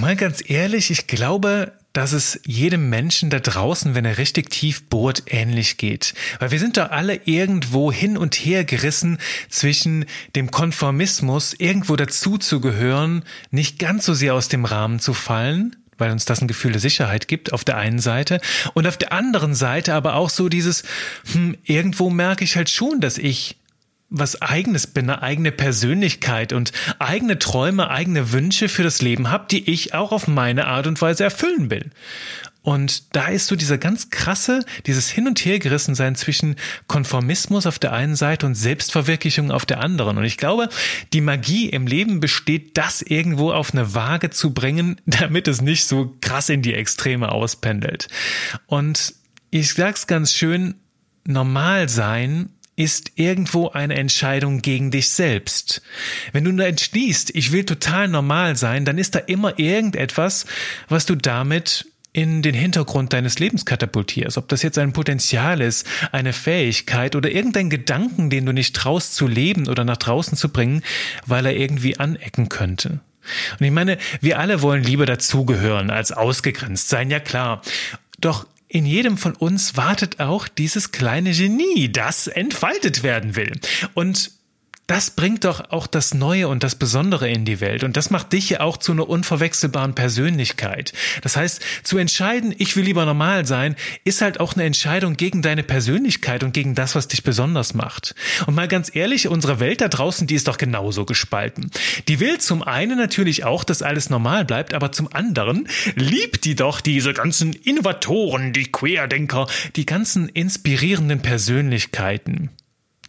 Mal 0.00 0.16
ganz 0.16 0.42
ehrlich, 0.48 0.90
ich 0.90 1.06
glaube, 1.06 1.72
dass 1.92 2.12
es 2.12 2.40
jedem 2.46 2.88
Menschen 2.88 3.28
da 3.28 3.40
draußen, 3.40 3.94
wenn 3.94 4.06
er 4.06 4.16
richtig 4.16 4.48
tief 4.50 4.88
bohrt, 4.88 5.24
ähnlich 5.26 5.76
geht. 5.76 6.14
Weil 6.38 6.50
wir 6.50 6.58
sind 6.58 6.78
da 6.78 6.86
alle 6.86 7.20
irgendwo 7.26 7.92
hin 7.92 8.16
und 8.16 8.34
her 8.34 8.64
gerissen 8.64 9.18
zwischen 9.50 10.06
dem 10.34 10.50
Konformismus, 10.50 11.54
irgendwo 11.58 11.96
dazuzugehören, 11.96 13.24
nicht 13.50 13.78
ganz 13.78 14.06
so 14.06 14.14
sehr 14.14 14.34
aus 14.34 14.48
dem 14.48 14.64
Rahmen 14.64 14.98
zu 14.98 15.12
fallen, 15.12 15.76
weil 15.98 16.10
uns 16.10 16.24
das 16.24 16.40
ein 16.40 16.48
Gefühl 16.48 16.72
der 16.72 16.80
Sicherheit 16.80 17.28
gibt 17.28 17.52
auf 17.52 17.62
der 17.62 17.76
einen 17.76 17.98
Seite 17.98 18.40
und 18.72 18.86
auf 18.86 18.96
der 18.96 19.12
anderen 19.12 19.54
Seite 19.54 19.92
aber 19.92 20.14
auch 20.14 20.30
so 20.30 20.48
dieses, 20.48 20.84
hm, 21.32 21.56
irgendwo 21.64 22.08
merke 22.08 22.44
ich 22.44 22.56
halt 22.56 22.70
schon, 22.70 23.00
dass 23.00 23.18
ich 23.18 23.58
was 24.12 24.42
eigenes 24.42 24.86
bin, 24.86 25.08
eine 25.08 25.22
eigene 25.22 25.50
Persönlichkeit 25.50 26.52
und 26.52 26.72
eigene 26.98 27.38
Träume, 27.38 27.90
eigene 27.90 28.30
Wünsche 28.32 28.68
für 28.68 28.82
das 28.82 29.00
Leben 29.00 29.30
habe, 29.30 29.46
die 29.50 29.70
ich 29.70 29.94
auch 29.94 30.12
auf 30.12 30.28
meine 30.28 30.66
Art 30.66 30.86
und 30.86 31.00
Weise 31.00 31.24
erfüllen 31.24 31.70
will. 31.70 31.90
Und 32.60 33.16
da 33.16 33.26
ist 33.26 33.48
so 33.48 33.56
dieser 33.56 33.78
ganz 33.78 34.10
krasse, 34.10 34.64
dieses 34.86 35.10
Hin- 35.10 35.26
und 35.26 35.44
Hergerissensein 35.44 36.14
zwischen 36.14 36.54
Konformismus 36.86 37.66
auf 37.66 37.80
der 37.80 37.92
einen 37.92 38.14
Seite 38.14 38.46
und 38.46 38.54
Selbstverwirklichung 38.54 39.50
auf 39.50 39.66
der 39.66 39.80
anderen. 39.80 40.18
Und 40.18 40.24
ich 40.24 40.36
glaube, 40.36 40.68
die 41.12 41.22
Magie 41.22 41.70
im 41.70 41.88
Leben 41.88 42.20
besteht, 42.20 42.76
das 42.76 43.02
irgendwo 43.02 43.50
auf 43.50 43.72
eine 43.72 43.94
Waage 43.94 44.30
zu 44.30 44.52
bringen, 44.52 45.00
damit 45.06 45.48
es 45.48 45.60
nicht 45.60 45.86
so 45.86 46.16
krass 46.20 46.50
in 46.50 46.62
die 46.62 46.74
Extreme 46.74 47.32
auspendelt. 47.32 48.08
Und 48.66 49.14
ich 49.50 49.72
sag's 49.72 50.06
ganz 50.06 50.32
schön, 50.32 50.74
normal 51.24 51.88
sein 51.88 52.50
ist 52.76 53.12
irgendwo 53.16 53.68
eine 53.68 53.96
Entscheidung 53.96 54.62
gegen 54.62 54.90
dich 54.90 55.10
selbst. 55.10 55.82
Wenn 56.32 56.44
du 56.44 56.52
nur 56.52 56.66
entschließt, 56.66 57.34
ich 57.34 57.52
will 57.52 57.64
total 57.64 58.08
normal 58.08 58.56
sein, 58.56 58.84
dann 58.84 58.98
ist 58.98 59.14
da 59.14 59.18
immer 59.18 59.58
irgendetwas, 59.58 60.46
was 60.88 61.04
du 61.06 61.14
damit 61.14 61.86
in 62.14 62.42
den 62.42 62.54
Hintergrund 62.54 63.12
deines 63.12 63.38
Lebens 63.38 63.64
katapultierst. 63.64 64.36
Ob 64.36 64.48
das 64.48 64.62
jetzt 64.62 64.78
ein 64.78 64.92
Potenzial 64.92 65.60
ist, 65.60 65.86
eine 66.12 66.32
Fähigkeit 66.32 67.16
oder 67.16 67.30
irgendein 67.30 67.70
Gedanken, 67.70 68.28
den 68.28 68.44
du 68.44 68.52
nicht 68.52 68.76
traust 68.76 69.14
zu 69.14 69.26
leben 69.26 69.68
oder 69.68 69.84
nach 69.84 69.96
draußen 69.96 70.36
zu 70.36 70.50
bringen, 70.50 70.82
weil 71.26 71.46
er 71.46 71.56
irgendwie 71.56 71.98
anecken 71.98 72.48
könnte. 72.48 73.00
Und 73.58 73.66
ich 73.66 73.72
meine, 73.72 73.98
wir 74.20 74.38
alle 74.38 74.62
wollen 74.62 74.82
lieber 74.82 75.06
dazugehören 75.06 75.90
als 75.90 76.12
ausgegrenzt 76.12 76.88
sein, 76.88 77.10
ja 77.10 77.20
klar. 77.20 77.62
Doch 78.20 78.46
in 78.72 78.86
jedem 78.86 79.18
von 79.18 79.34
uns 79.34 79.76
wartet 79.76 80.18
auch 80.18 80.48
dieses 80.48 80.92
kleine 80.92 81.32
Genie, 81.32 81.92
das 81.92 82.26
entfaltet 82.26 83.02
werden 83.02 83.36
will. 83.36 83.52
Und 83.92 84.30
das 84.92 85.08
bringt 85.08 85.46
doch 85.46 85.70
auch 85.70 85.86
das 85.86 86.12
Neue 86.12 86.48
und 86.48 86.62
das 86.62 86.74
Besondere 86.74 87.26
in 87.26 87.46
die 87.46 87.60
Welt. 87.60 87.82
Und 87.82 87.96
das 87.96 88.10
macht 88.10 88.34
dich 88.34 88.50
ja 88.50 88.60
auch 88.60 88.76
zu 88.76 88.92
einer 88.92 89.08
unverwechselbaren 89.08 89.94
Persönlichkeit. 89.94 90.92
Das 91.22 91.34
heißt, 91.34 91.62
zu 91.82 91.96
entscheiden, 91.96 92.54
ich 92.58 92.76
will 92.76 92.84
lieber 92.84 93.06
normal 93.06 93.46
sein, 93.46 93.74
ist 94.04 94.20
halt 94.20 94.38
auch 94.38 94.52
eine 94.52 94.64
Entscheidung 94.64 95.16
gegen 95.16 95.40
deine 95.40 95.62
Persönlichkeit 95.62 96.44
und 96.44 96.52
gegen 96.52 96.74
das, 96.74 96.94
was 96.94 97.08
dich 97.08 97.22
besonders 97.22 97.72
macht. 97.72 98.14
Und 98.44 98.54
mal 98.54 98.68
ganz 98.68 98.94
ehrlich, 98.94 99.28
unsere 99.28 99.60
Welt 99.60 99.80
da 99.80 99.88
draußen, 99.88 100.26
die 100.26 100.34
ist 100.34 100.46
doch 100.46 100.58
genauso 100.58 101.06
gespalten. 101.06 101.70
Die 102.06 102.20
will 102.20 102.36
zum 102.36 102.62
einen 102.62 102.98
natürlich 102.98 103.44
auch, 103.44 103.64
dass 103.64 103.80
alles 103.80 104.10
normal 104.10 104.44
bleibt, 104.44 104.74
aber 104.74 104.92
zum 104.92 105.10
anderen 105.10 105.68
liebt 105.94 106.44
die 106.44 106.54
doch 106.54 106.82
diese 106.82 107.14
ganzen 107.14 107.54
Innovatoren, 107.54 108.52
die 108.52 108.70
Querdenker, 108.70 109.46
die 109.74 109.86
ganzen 109.86 110.28
inspirierenden 110.28 111.22
Persönlichkeiten. 111.22 112.50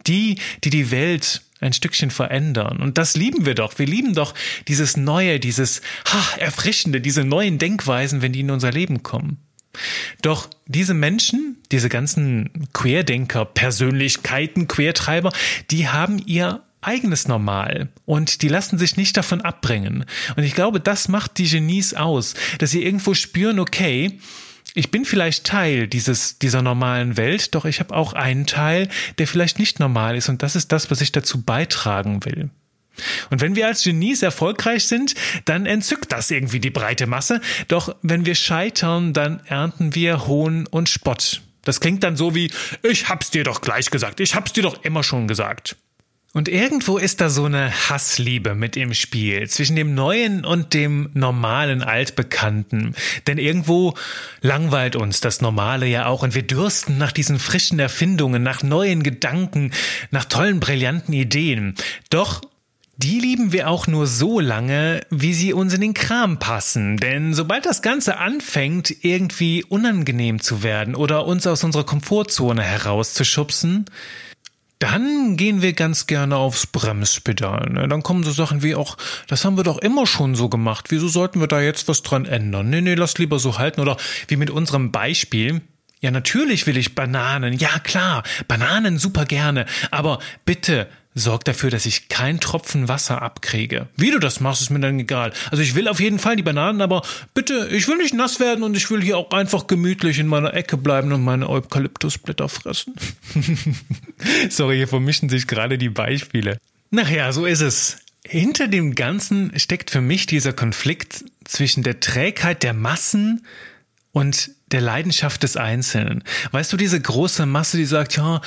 Die, 0.06 0.38
die 0.62 0.70
die 0.70 0.90
Welt 0.90 1.42
ein 1.64 1.72
Stückchen 1.72 2.10
verändern. 2.10 2.80
Und 2.80 2.98
das 2.98 3.16
lieben 3.16 3.46
wir 3.46 3.54
doch. 3.54 3.78
Wir 3.78 3.86
lieben 3.86 4.14
doch 4.14 4.34
dieses 4.68 4.96
Neue, 4.96 5.40
dieses 5.40 5.82
ha, 6.06 6.36
Erfrischende, 6.38 7.00
diese 7.00 7.24
neuen 7.24 7.58
Denkweisen, 7.58 8.22
wenn 8.22 8.32
die 8.32 8.40
in 8.40 8.50
unser 8.50 8.70
Leben 8.70 9.02
kommen. 9.02 9.38
Doch 10.22 10.48
diese 10.66 10.94
Menschen, 10.94 11.56
diese 11.72 11.88
ganzen 11.88 12.68
Querdenker, 12.72 13.44
Persönlichkeiten, 13.44 14.68
Quertreiber, 14.68 15.32
die 15.70 15.88
haben 15.88 16.22
ihr 16.24 16.62
eigenes 16.80 17.28
Normal 17.28 17.88
und 18.04 18.42
die 18.42 18.48
lassen 18.48 18.78
sich 18.78 18.96
nicht 18.96 19.16
davon 19.16 19.40
abbringen. 19.40 20.04
Und 20.36 20.44
ich 20.44 20.54
glaube, 20.54 20.80
das 20.80 21.08
macht 21.08 21.38
die 21.38 21.48
Genies 21.48 21.94
aus, 21.94 22.34
dass 22.58 22.70
sie 22.70 22.84
irgendwo 22.84 23.14
spüren, 23.14 23.58
okay, 23.58 24.18
ich 24.74 24.90
bin 24.90 25.04
vielleicht 25.04 25.44
Teil 25.44 25.86
dieses, 25.86 26.38
dieser 26.38 26.60
normalen 26.60 27.16
Welt, 27.16 27.54
doch 27.54 27.64
ich 27.64 27.80
habe 27.80 27.94
auch 27.94 28.12
einen 28.12 28.46
Teil, 28.46 28.88
der 29.18 29.26
vielleicht 29.26 29.58
nicht 29.58 29.78
normal 29.78 30.16
ist 30.16 30.28
und 30.28 30.42
das 30.42 30.56
ist 30.56 30.72
das, 30.72 30.90
was 30.90 31.00
ich 31.00 31.12
dazu 31.12 31.42
beitragen 31.42 32.24
will. 32.24 32.50
Und 33.30 33.40
wenn 33.40 33.56
wir 33.56 33.66
als 33.66 33.82
Genies 33.82 34.22
erfolgreich 34.22 34.86
sind, 34.86 35.14
dann 35.46 35.66
entzückt 35.66 36.12
das 36.12 36.30
irgendwie 36.30 36.60
die 36.60 36.70
breite 36.70 37.06
Masse. 37.06 37.40
Doch 37.66 37.96
wenn 38.02 38.24
wir 38.24 38.36
scheitern, 38.36 39.12
dann 39.12 39.40
ernten 39.46 39.94
wir 39.94 40.26
Hohn 40.26 40.66
und 40.68 40.88
Spott. 40.88 41.42
Das 41.62 41.80
klingt 41.80 42.04
dann 42.04 42.16
so 42.16 42.34
wie, 42.34 42.52
ich 42.82 43.08
hab's 43.08 43.30
dir 43.30 43.42
doch 43.42 43.62
gleich 43.62 43.90
gesagt, 43.90 44.20
ich 44.20 44.34
hab's 44.34 44.52
dir 44.52 44.62
doch 44.62 44.84
immer 44.84 45.02
schon 45.02 45.26
gesagt. 45.26 45.76
Und 46.36 46.48
irgendwo 46.48 46.98
ist 46.98 47.20
da 47.20 47.30
so 47.30 47.44
eine 47.44 47.70
Hassliebe 47.88 48.56
mit 48.56 48.76
im 48.76 48.92
Spiel 48.92 49.48
zwischen 49.48 49.76
dem 49.76 49.94
Neuen 49.94 50.44
und 50.44 50.74
dem 50.74 51.08
normalen 51.14 51.80
Altbekannten. 51.80 52.96
Denn 53.28 53.38
irgendwo 53.38 53.94
langweilt 54.40 54.96
uns 54.96 55.20
das 55.20 55.40
Normale 55.40 55.86
ja 55.86 56.06
auch 56.06 56.24
und 56.24 56.34
wir 56.34 56.42
dürsten 56.42 56.98
nach 56.98 57.12
diesen 57.12 57.38
frischen 57.38 57.78
Erfindungen, 57.78 58.42
nach 58.42 58.64
neuen 58.64 59.04
Gedanken, 59.04 59.70
nach 60.10 60.24
tollen, 60.24 60.58
brillanten 60.58 61.14
Ideen. 61.14 61.76
Doch 62.10 62.40
die 62.96 63.20
lieben 63.20 63.52
wir 63.52 63.68
auch 63.70 63.86
nur 63.86 64.08
so 64.08 64.40
lange, 64.40 65.02
wie 65.10 65.34
sie 65.34 65.52
uns 65.52 65.72
in 65.72 65.82
den 65.82 65.94
Kram 65.94 66.40
passen. 66.40 66.96
Denn 66.96 67.32
sobald 67.34 67.64
das 67.64 67.80
Ganze 67.80 68.18
anfängt, 68.18 69.04
irgendwie 69.04 69.62
unangenehm 69.62 70.40
zu 70.40 70.64
werden 70.64 70.96
oder 70.96 71.26
uns 71.26 71.46
aus 71.46 71.62
unserer 71.62 71.84
Komfortzone 71.84 72.62
herauszuschubsen, 72.62 73.86
dann 74.78 75.36
gehen 75.36 75.62
wir 75.62 75.72
ganz 75.72 76.06
gerne 76.06 76.36
aufs 76.36 76.66
Bremspedal. 76.66 77.70
Ne? 77.70 77.88
Dann 77.88 78.02
kommen 78.02 78.24
so 78.24 78.32
Sachen 78.32 78.62
wie 78.62 78.74
auch, 78.74 78.96
das 79.28 79.44
haben 79.44 79.56
wir 79.56 79.64
doch 79.64 79.78
immer 79.78 80.06
schon 80.06 80.34
so 80.34 80.48
gemacht. 80.48 80.86
Wieso 80.88 81.08
sollten 81.08 81.40
wir 81.40 81.46
da 81.46 81.60
jetzt 81.60 81.88
was 81.88 82.02
dran 82.02 82.26
ändern? 82.26 82.70
Nee, 82.70 82.80
nee, 82.80 82.94
lass 82.94 83.18
lieber 83.18 83.38
so 83.38 83.58
halten. 83.58 83.80
Oder 83.80 83.96
wie 84.28 84.36
mit 84.36 84.50
unserem 84.50 84.92
Beispiel. 84.92 85.62
Ja, 86.00 86.10
natürlich 86.10 86.66
will 86.66 86.76
ich 86.76 86.94
Bananen. 86.94 87.54
Ja, 87.54 87.78
klar, 87.78 88.24
Bananen 88.46 88.98
super 88.98 89.24
gerne. 89.24 89.64
Aber 89.90 90.18
bitte 90.44 90.88
Sorg 91.14 91.44
dafür, 91.44 91.70
dass 91.70 91.86
ich 91.86 92.08
keinen 92.08 92.40
Tropfen 92.40 92.88
Wasser 92.88 93.22
abkriege. 93.22 93.86
Wie 93.96 94.10
du 94.10 94.18
das 94.18 94.40
machst, 94.40 94.62
ist 94.62 94.70
mir 94.70 94.80
dann 94.80 94.98
egal. 94.98 95.32
Also 95.50 95.62
ich 95.62 95.76
will 95.76 95.86
auf 95.86 96.00
jeden 96.00 96.18
Fall 96.18 96.34
die 96.34 96.42
Bananen, 96.42 96.80
aber 96.80 97.02
bitte, 97.34 97.68
ich 97.70 97.86
will 97.86 97.98
nicht 97.98 98.14
nass 98.14 98.40
werden 98.40 98.64
und 98.64 98.76
ich 98.76 98.90
will 98.90 99.00
hier 99.00 99.16
auch 99.16 99.30
einfach 99.30 99.68
gemütlich 99.68 100.18
in 100.18 100.26
meiner 100.26 100.54
Ecke 100.54 100.76
bleiben 100.76 101.12
und 101.12 101.22
meine 101.22 101.48
Eukalyptusblätter 101.48 102.48
fressen. 102.48 102.94
Sorry, 104.50 104.76
hier 104.76 104.88
vermischen 104.88 105.28
sich 105.28 105.46
gerade 105.46 105.78
die 105.78 105.88
Beispiele. 105.88 106.58
Nachher, 106.90 107.32
so 107.32 107.46
ist 107.46 107.60
es. 107.60 107.98
Hinter 108.26 108.68
dem 108.68 108.94
Ganzen 108.94 109.52
steckt 109.58 109.90
für 109.90 110.00
mich 110.00 110.26
dieser 110.26 110.52
Konflikt 110.52 111.24
zwischen 111.44 111.82
der 111.82 112.00
Trägheit 112.00 112.62
der 112.62 112.72
Massen 112.72 113.44
und 114.12 114.50
der 114.72 114.80
Leidenschaft 114.80 115.42
des 115.42 115.56
Einzelnen. 115.56 116.24
Weißt 116.50 116.72
du, 116.72 116.76
diese 116.76 117.00
große 117.00 117.46
Masse, 117.46 117.76
die 117.76 117.84
sagt, 117.84 118.16
ja, 118.16 118.40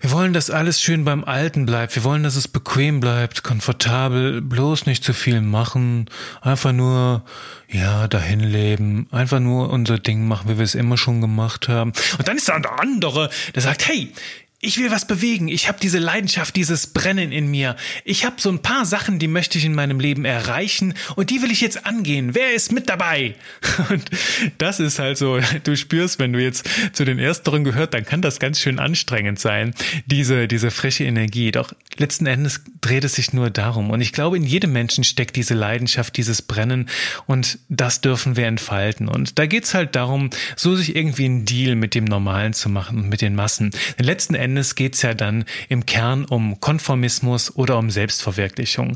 wir 0.00 0.10
wollen, 0.10 0.32
dass 0.32 0.50
alles 0.50 0.80
schön 0.80 1.04
beim 1.04 1.24
Alten 1.24 1.66
bleibt, 1.66 1.94
wir 1.96 2.04
wollen, 2.04 2.22
dass 2.22 2.36
es 2.36 2.46
bequem 2.46 3.00
bleibt, 3.00 3.42
komfortabel, 3.42 4.42
bloß 4.42 4.86
nicht 4.86 5.02
zu 5.02 5.12
viel 5.14 5.40
machen, 5.40 6.06
einfach 6.40 6.72
nur, 6.72 7.24
ja, 7.68 8.06
dahin 8.06 8.40
leben, 8.40 9.06
einfach 9.10 9.40
nur 9.40 9.70
unser 9.70 9.98
Ding 9.98 10.28
machen, 10.28 10.50
wie 10.50 10.58
wir 10.58 10.64
es 10.64 10.74
immer 10.74 10.98
schon 10.98 11.20
gemacht 11.20 11.68
haben. 11.68 11.92
Und 12.18 12.28
dann 12.28 12.36
ist 12.36 12.48
da 12.48 12.58
der 12.58 12.78
andere, 12.78 13.30
der 13.54 13.62
sagt, 13.62 13.88
hey, 13.88 14.12
ich 14.64 14.78
will 14.78 14.92
was 14.92 15.06
bewegen. 15.06 15.48
Ich 15.48 15.66
habe 15.66 15.78
diese 15.82 15.98
Leidenschaft, 15.98 16.54
dieses 16.54 16.86
Brennen 16.86 17.32
in 17.32 17.48
mir. 17.48 17.74
Ich 18.04 18.24
habe 18.24 18.36
so 18.38 18.48
ein 18.48 18.62
paar 18.62 18.86
Sachen, 18.86 19.18
die 19.18 19.26
möchte 19.26 19.58
ich 19.58 19.64
in 19.64 19.74
meinem 19.74 19.98
Leben 19.98 20.24
erreichen 20.24 20.94
und 21.16 21.30
die 21.30 21.42
will 21.42 21.50
ich 21.50 21.60
jetzt 21.60 21.84
angehen. 21.84 22.36
Wer 22.36 22.54
ist 22.54 22.70
mit 22.70 22.88
dabei? 22.88 23.34
Und 23.90 24.08
das 24.58 24.78
ist 24.78 25.00
halt 25.00 25.18
so, 25.18 25.40
du 25.64 25.76
spürst, 25.76 26.20
wenn 26.20 26.32
du 26.32 26.40
jetzt 26.40 26.68
zu 26.92 27.04
den 27.04 27.18
Ersteren 27.18 27.64
gehört, 27.64 27.92
dann 27.92 28.04
kann 28.04 28.22
das 28.22 28.38
ganz 28.38 28.60
schön 28.60 28.78
anstrengend 28.78 29.40
sein, 29.40 29.74
diese, 30.06 30.46
diese 30.46 30.70
frische 30.70 31.04
Energie. 31.04 31.50
Doch 31.50 31.72
letzten 31.96 32.26
Endes 32.26 32.60
dreht 32.80 33.02
es 33.02 33.14
sich 33.14 33.32
nur 33.32 33.50
darum. 33.50 33.90
Und 33.90 34.00
ich 34.00 34.12
glaube, 34.12 34.36
in 34.36 34.44
jedem 34.44 34.72
Menschen 34.72 35.02
steckt 35.02 35.34
diese 35.34 35.54
Leidenschaft, 35.54 36.16
dieses 36.16 36.40
Brennen 36.40 36.88
und 37.26 37.58
das 37.68 38.00
dürfen 38.00 38.36
wir 38.36 38.46
entfalten. 38.46 39.08
Und 39.08 39.40
da 39.40 39.46
geht's 39.46 39.74
halt 39.74 39.96
darum, 39.96 40.30
so 40.54 40.76
sich 40.76 40.94
irgendwie 40.94 41.24
einen 41.24 41.44
Deal 41.44 41.74
mit 41.74 41.96
dem 41.96 42.04
Normalen 42.04 42.52
zu 42.52 42.68
machen 42.68 42.98
und 43.00 43.08
mit 43.08 43.22
den 43.22 43.34
Massen. 43.34 43.72
Denn 43.98 44.06
letzten 44.06 44.36
Endes 44.36 44.51
Endes 44.52 44.74
geht 44.74 44.96
es 44.96 45.00
ja 45.00 45.14
dann 45.14 45.46
im 45.70 45.86
Kern 45.86 46.26
um 46.26 46.60
Konformismus 46.60 47.56
oder 47.56 47.78
um 47.78 47.90
Selbstverwirklichung. 47.90 48.94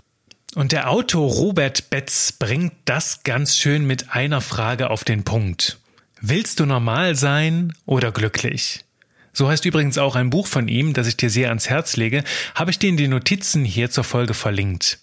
Und 0.54 0.72
der 0.72 0.90
Autor 0.90 1.32
Robert 1.32 1.88
Betz 1.88 2.32
bringt 2.32 2.74
das 2.84 3.22
ganz 3.22 3.56
schön 3.56 3.86
mit 3.86 4.12
einer 4.12 4.42
Frage 4.42 4.90
auf 4.90 5.02
den 5.02 5.24
Punkt. 5.24 5.78
Willst 6.20 6.60
du 6.60 6.66
normal 6.66 7.14
sein 7.14 7.72
oder 7.86 8.12
glücklich? 8.12 8.84
So 9.32 9.48
heißt 9.48 9.64
übrigens 9.64 9.96
auch 9.96 10.14
ein 10.14 10.28
Buch 10.28 10.46
von 10.46 10.68
ihm, 10.68 10.92
das 10.92 11.06
ich 11.06 11.16
dir 11.16 11.30
sehr 11.30 11.48
ans 11.48 11.70
Herz 11.70 11.96
lege, 11.96 12.22
habe 12.54 12.70
ich 12.70 12.78
dir 12.78 12.90
in 12.90 12.98
die 12.98 13.08
Notizen 13.08 13.64
hier 13.64 13.90
zur 13.90 14.04
Folge 14.04 14.34
verlinkt. 14.34 14.98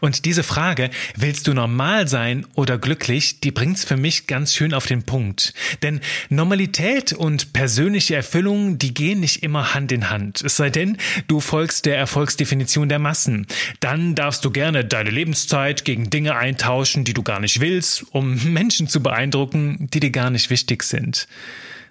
Und 0.00 0.24
diese 0.24 0.42
Frage, 0.42 0.90
willst 1.16 1.46
du 1.46 1.54
normal 1.54 2.08
sein 2.08 2.46
oder 2.54 2.78
glücklich, 2.78 3.40
die 3.40 3.50
bringt's 3.50 3.84
für 3.84 3.96
mich 3.96 4.26
ganz 4.26 4.54
schön 4.54 4.74
auf 4.74 4.86
den 4.86 5.02
Punkt. 5.02 5.54
Denn 5.82 6.00
Normalität 6.28 7.12
und 7.12 7.52
persönliche 7.52 8.16
Erfüllung, 8.16 8.78
die 8.78 8.94
gehen 8.94 9.20
nicht 9.20 9.42
immer 9.42 9.74
Hand 9.74 9.92
in 9.92 10.10
Hand. 10.10 10.42
Es 10.42 10.56
sei 10.56 10.70
denn, 10.70 10.96
du 11.26 11.40
folgst 11.40 11.86
der 11.86 11.96
Erfolgsdefinition 11.96 12.88
der 12.88 12.98
Massen. 12.98 13.46
Dann 13.80 14.14
darfst 14.14 14.44
du 14.44 14.50
gerne 14.50 14.84
deine 14.84 15.10
Lebenszeit 15.10 15.84
gegen 15.84 16.10
Dinge 16.10 16.36
eintauschen, 16.36 17.04
die 17.04 17.14
du 17.14 17.22
gar 17.22 17.40
nicht 17.40 17.60
willst, 17.60 18.04
um 18.10 18.52
Menschen 18.52 18.88
zu 18.88 19.02
beeindrucken, 19.02 19.88
die 19.92 20.00
dir 20.00 20.10
gar 20.10 20.30
nicht 20.30 20.50
wichtig 20.50 20.82
sind. 20.82 21.26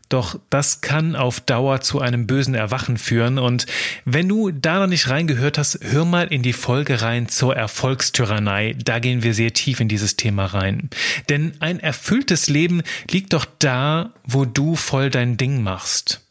Doch 0.09 0.39
das 0.49 0.81
kann 0.81 1.15
auf 1.15 1.39
Dauer 1.39 1.81
zu 1.81 1.99
einem 2.01 2.25
bösen 2.25 2.55
Erwachen 2.55 2.97
führen. 2.97 3.37
Und 3.37 3.67
wenn 4.05 4.27
du 4.27 4.49
da 4.49 4.79
noch 4.79 4.87
nicht 4.87 5.07
reingehört 5.07 5.59
hast, 5.59 5.79
hör 5.83 6.03
mal 6.03 6.27
in 6.27 6.41
die 6.41 6.53
Folge 6.53 7.03
rein 7.03 7.29
zur 7.29 7.55
Erfolgstyrannei. 7.55 8.75
Da 8.83 8.97
gehen 8.97 9.21
wir 9.21 9.35
sehr 9.35 9.53
tief 9.53 9.79
in 9.79 9.87
dieses 9.87 10.15
Thema 10.15 10.45
rein. 10.45 10.89
Denn 11.29 11.53
ein 11.59 11.79
erfülltes 11.79 12.49
Leben 12.49 12.81
liegt 13.09 13.33
doch 13.33 13.45
da, 13.59 14.11
wo 14.23 14.45
du 14.45 14.75
voll 14.75 15.11
dein 15.11 15.37
Ding 15.37 15.61
machst. 15.61 16.21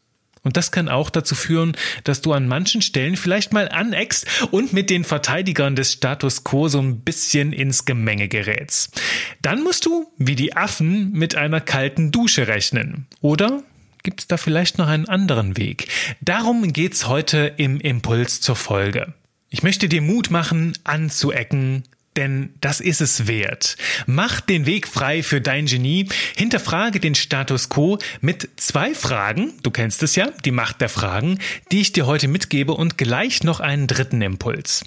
Und 0.41 0.57
das 0.57 0.71
kann 0.71 0.89
auch 0.89 1.09
dazu 1.09 1.35
führen, 1.35 1.73
dass 2.03 2.21
du 2.21 2.33
an 2.33 2.47
manchen 2.47 2.81
Stellen 2.81 3.17
vielleicht 3.17 3.51
mal 3.53 3.69
aneckst 3.69 4.25
und 4.51 4.73
mit 4.73 4.89
den 4.89 5.03
Verteidigern 5.03 5.75
des 5.75 5.93
Status 5.93 6.43
quo 6.43 6.67
so 6.69 6.79
ein 6.79 7.01
bisschen 7.01 7.51
ins 7.51 7.85
Gemenge 7.85 8.27
gerätst. 8.27 9.01
Dann 9.41 9.63
musst 9.63 9.85
du, 9.85 10.11
wie 10.17 10.35
die 10.35 10.55
Affen, 10.55 11.11
mit 11.11 11.35
einer 11.35 11.61
kalten 11.61 12.11
Dusche 12.11 12.47
rechnen. 12.47 13.07
Oder 13.21 13.63
gibt 14.03 14.21
es 14.21 14.27
da 14.27 14.37
vielleicht 14.37 14.77
noch 14.77 14.87
einen 14.87 15.07
anderen 15.07 15.57
Weg? 15.57 15.87
Darum 16.21 16.71
geht's 16.73 17.07
heute 17.07 17.53
im 17.57 17.79
Impuls 17.79 18.41
zur 18.41 18.55
Folge. 18.55 19.13
Ich 19.49 19.63
möchte 19.63 19.89
dir 19.89 20.01
Mut 20.01 20.29
machen, 20.29 20.77
anzuecken, 20.83 21.83
denn 22.15 22.53
das 22.61 22.81
ist 22.81 23.01
es 23.01 23.27
wert. 23.27 23.77
Mach 24.05 24.41
den 24.41 24.65
Weg 24.65 24.87
frei 24.87 25.23
für 25.23 25.41
dein 25.41 25.65
Genie, 25.65 26.07
hinterfrage 26.35 26.99
den 26.99 27.15
Status 27.15 27.69
quo 27.69 27.97
mit 28.21 28.49
zwei 28.57 28.93
Fragen, 28.93 29.53
du 29.63 29.71
kennst 29.71 30.03
es 30.03 30.15
ja, 30.15 30.29
die 30.43 30.51
Macht 30.51 30.81
der 30.81 30.89
Fragen, 30.89 31.39
die 31.71 31.81
ich 31.81 31.93
dir 31.93 32.05
heute 32.05 32.27
mitgebe 32.27 32.73
und 32.73 32.97
gleich 32.97 33.43
noch 33.43 33.59
einen 33.59 33.87
dritten 33.87 34.21
Impuls. 34.21 34.83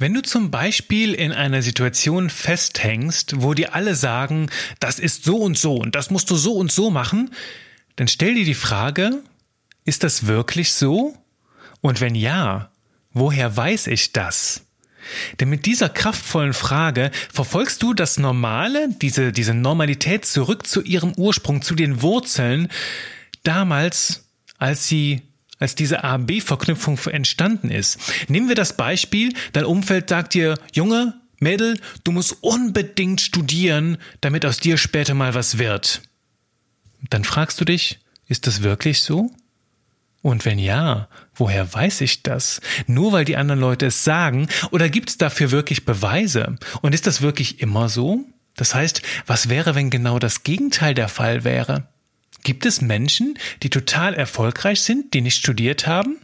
Wenn 0.00 0.14
du 0.14 0.22
zum 0.22 0.50
Beispiel 0.50 1.12
in 1.14 1.32
einer 1.32 1.60
Situation 1.60 2.30
festhängst, 2.30 3.40
wo 3.42 3.54
dir 3.54 3.74
alle 3.74 3.94
sagen, 3.94 4.48
das 4.78 4.98
ist 4.98 5.24
so 5.24 5.38
und 5.38 5.58
so 5.58 5.76
und 5.76 5.94
das 5.94 6.10
musst 6.10 6.30
du 6.30 6.36
so 6.36 6.54
und 6.54 6.70
so 6.70 6.90
machen, 6.90 7.30
dann 7.98 8.06
stell 8.06 8.36
dir 8.36 8.44
die 8.44 8.54
Frage, 8.54 9.24
ist 9.84 10.04
das 10.04 10.28
wirklich 10.28 10.72
so? 10.72 11.16
Und 11.80 12.00
wenn 12.00 12.14
ja, 12.14 12.70
woher 13.12 13.56
weiß 13.56 13.88
ich 13.88 14.12
das? 14.12 14.62
Denn 15.40 15.48
mit 15.48 15.66
dieser 15.66 15.88
kraftvollen 15.88 16.52
Frage 16.52 17.10
verfolgst 17.32 17.82
du 17.82 17.94
das 17.94 18.16
Normale, 18.16 18.88
diese, 19.02 19.32
diese 19.32 19.52
Normalität 19.52 20.24
zurück 20.24 20.68
zu 20.68 20.80
ihrem 20.82 21.12
Ursprung, 21.14 21.60
zu 21.60 21.74
den 21.74 22.00
Wurzeln, 22.00 22.68
damals, 23.42 24.28
als 24.58 24.86
sie 24.86 25.22
als 25.58 25.74
diese 25.74 26.04
A-B-Verknüpfung 26.04 27.00
entstanden 27.06 27.68
ist. 27.68 27.98
Nehmen 28.28 28.46
wir 28.46 28.54
das 28.54 28.76
Beispiel, 28.76 29.34
dein 29.54 29.64
Umfeld 29.64 30.08
sagt 30.08 30.34
dir, 30.34 30.54
Junge, 30.72 31.20
Mädel, 31.40 31.80
du 32.04 32.12
musst 32.12 32.36
unbedingt 32.42 33.20
studieren, 33.20 33.98
damit 34.20 34.46
aus 34.46 34.58
dir 34.58 34.78
später 34.78 35.14
mal 35.14 35.34
was 35.34 35.58
wird. 35.58 36.02
Dann 37.18 37.24
fragst 37.24 37.60
du 37.60 37.64
dich, 37.64 37.98
ist 38.28 38.46
das 38.46 38.62
wirklich 38.62 39.00
so? 39.00 39.32
Und 40.22 40.44
wenn 40.44 40.60
ja, 40.60 41.08
woher 41.34 41.74
weiß 41.74 42.00
ich 42.02 42.22
das? 42.22 42.60
Nur 42.86 43.10
weil 43.10 43.24
die 43.24 43.36
anderen 43.36 43.58
Leute 43.58 43.86
es 43.86 44.04
sagen? 44.04 44.46
Oder 44.70 44.88
gibt 44.88 45.10
es 45.10 45.18
dafür 45.18 45.50
wirklich 45.50 45.84
Beweise? 45.84 46.54
Und 46.80 46.94
ist 46.94 47.08
das 47.08 47.20
wirklich 47.20 47.58
immer 47.58 47.88
so? 47.88 48.24
Das 48.54 48.72
heißt, 48.72 49.02
was 49.26 49.48
wäre, 49.48 49.74
wenn 49.74 49.90
genau 49.90 50.20
das 50.20 50.44
Gegenteil 50.44 50.94
der 50.94 51.08
Fall 51.08 51.42
wäre? 51.42 51.88
Gibt 52.44 52.64
es 52.64 52.82
Menschen, 52.82 53.36
die 53.64 53.70
total 53.70 54.14
erfolgreich 54.14 54.82
sind, 54.82 55.12
die 55.12 55.20
nicht 55.20 55.38
studiert 55.38 55.88
haben? 55.88 56.18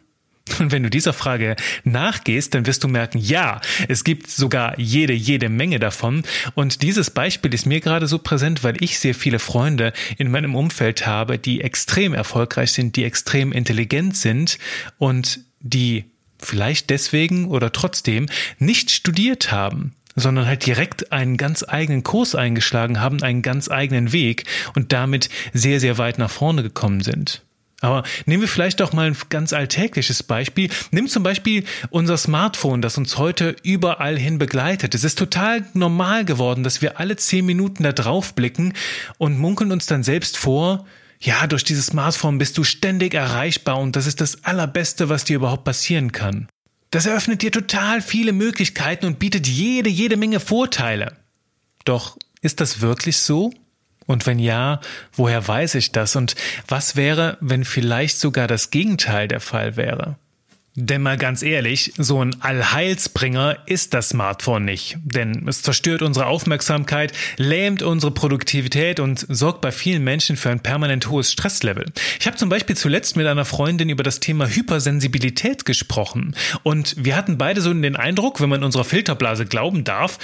Und 0.59 0.73
wenn 0.73 0.83
du 0.83 0.91
dieser 0.91 1.15
Frage 1.15 1.57
nachgehst, 1.85 2.55
dann 2.55 2.67
wirst 2.67 2.85
du 2.85 2.89
merken, 2.89 3.19
ja, 3.19 3.61
es 3.89 4.05
gibt 4.05 4.31
sogar 4.31 4.79
jede, 4.79 5.15
jede 5.15 5.49
Menge 5.49 5.79
davon. 5.79 6.23
Und 6.55 6.83
dieses 6.83 7.11
Beispiel 7.11 7.55
ist 7.55 7.67
mir 7.67 7.81
gerade 7.81 8.07
so 8.07 8.19
präsent, 8.19 8.63
weil 8.63 8.83
ich 8.83 8.99
sehr 8.99 9.15
viele 9.15 9.39
Freunde 9.39 9.93
in 10.19 10.31
meinem 10.31 10.55
Umfeld 10.55 11.07
habe, 11.07 11.39
die 11.39 11.63
extrem 11.63 12.13
erfolgreich 12.13 12.73
sind, 12.73 12.97
die 12.97 13.05
extrem 13.05 13.53
intelligent 13.53 14.17
sind 14.17 14.59
und 14.99 15.41
die 15.61 16.05
vielleicht 16.39 16.91
deswegen 16.91 17.47
oder 17.49 17.73
trotzdem 17.73 18.27
nicht 18.59 18.91
studiert 18.91 19.51
haben 19.51 19.95
sondern 20.17 20.47
halt 20.47 20.65
direkt 20.65 21.11
einen 21.11 21.37
ganz 21.37 21.65
eigenen 21.67 22.05
Kurs 22.05 22.37
eingeschlagen 22.37 23.01
haben, 23.01 23.21
einen 23.23 23.43
ganz 23.43 23.69
eigenen 23.69 24.13
Weg 24.13 24.45
und 24.77 24.93
damit 24.93 25.29
sehr, 25.53 25.81
sehr 25.81 25.99
weit 25.99 26.19
nach 26.19 26.31
vorne 26.31 26.63
gekommen 26.63 27.01
sind. 27.01 27.44
Aber 27.85 28.03
nehmen 28.25 28.41
wir 28.41 28.49
vielleicht 28.49 28.81
doch 28.81 28.95
mal 28.95 29.09
ein 29.09 29.17
ganz 29.29 29.53
alltägliches 29.53 30.23
Beispiel. 30.23 30.71
Nimm 30.91 31.07
zum 31.07 31.23
Beispiel 31.23 31.65
unser 31.91 32.17
Smartphone, 32.17 32.81
das 32.81 32.97
uns 32.97 33.19
heute 33.19 33.57
überall 33.63 34.19
hin 34.19 34.39
begleitet. 34.39 34.95
Es 34.95 35.05
ist 35.05 35.19
total 35.19 35.67
normal 35.75 36.25
geworden, 36.25 36.65
dass 36.65 36.81
wir 36.81 36.99
alle 36.99 37.17
zehn 37.17 37.45
Minuten 37.45 37.83
da 37.83 37.93
drauf 37.93 38.35
blicken 38.35 38.73
und 39.19 39.39
munkeln 39.39 39.71
uns 39.71 39.85
dann 39.85 40.03
selbst 40.03 40.39
vor, 40.39 40.87
ja, 41.21 41.47
durch 41.47 41.63
dieses 41.63 41.87
Smartphone 41.87 42.39
bist 42.39 42.57
du 42.57 42.65
ständig 42.65 43.13
erreichbar 43.13 43.79
und 43.79 43.97
das 43.97 44.07
ist 44.07 44.23
das 44.23 44.45
Allerbeste, 44.45 45.11
was 45.11 45.25
dir 45.25 45.37
überhaupt 45.37 45.65
passieren 45.65 46.11
kann. 46.11 46.49
Das 46.91 47.05
eröffnet 47.05 47.43
dir 47.43 47.53
total 47.53 48.01
viele 48.01 48.33
Möglichkeiten 48.33 49.05
und 49.05 49.19
bietet 49.19 49.47
jede, 49.47 49.91
jede 49.91 50.17
Menge 50.17 50.41
Vorteile. 50.41 51.19
Doch 51.85 52.17
ist 52.41 52.61
das 52.61 52.81
wirklich 52.81 53.19
so? 53.19 53.53
Und 54.07 54.27
wenn 54.27 54.39
ja, 54.39 54.81
woher 55.13 55.47
weiß 55.47 55.77
ich 55.77 55.93
das? 55.93 56.17
Und 56.17 56.35
was 56.69 56.97
wäre, 56.97 57.37
wenn 57.41 57.65
vielleicht 57.65 58.19
sogar 58.19 58.47
das 58.47 58.71
Gegenteil 58.71 59.29
der 59.29 59.41
Fall 59.41 59.77
wäre? 59.77 60.17
Denn 60.77 61.03
mal 61.03 61.17
ganz 61.17 61.43
ehrlich, 61.43 61.93
so 61.99 62.21
ein 62.21 62.43
Allheilsbringer 62.43 63.59
ist 63.67 63.95
das 63.95 64.09
Smartphone 64.09 64.65
nicht. 64.65 64.97
Denn 65.05 65.47
es 65.47 65.63
zerstört 65.63 66.03
unsere 66.03 66.27
Aufmerksamkeit, 66.27 67.13
lähmt 67.37 67.83
unsere 67.83 68.11
Produktivität 68.11 68.99
und 68.99 69.25
sorgt 69.29 69.61
bei 69.61 69.71
vielen 69.71 70.03
Menschen 70.03 70.37
für 70.37 70.51
ein 70.51 70.59
permanent 70.59 71.09
hohes 71.09 71.31
Stresslevel. 71.31 71.87
Ich 72.19 72.27
habe 72.27 72.37
zum 72.37 72.49
Beispiel 72.49 72.77
zuletzt 72.77 73.17
mit 73.17 73.29
einer 73.29 73.45
Freundin 73.45 73.89
über 73.89 74.03
das 74.03 74.19
Thema 74.19 74.49
Hypersensibilität 74.49 75.65
gesprochen. 75.65 76.35
Und 76.65 76.97
wir 76.99 77.15
hatten 77.15 77.39
beide 77.39 77.61
so 77.61 77.73
den 77.73 77.95
Eindruck, 77.95 78.41
wenn 78.41 78.49
man 78.49 78.65
unserer 78.65 78.85
Filterblase 78.85 79.47
glauben 79.47 79.85
darf, 79.85 80.19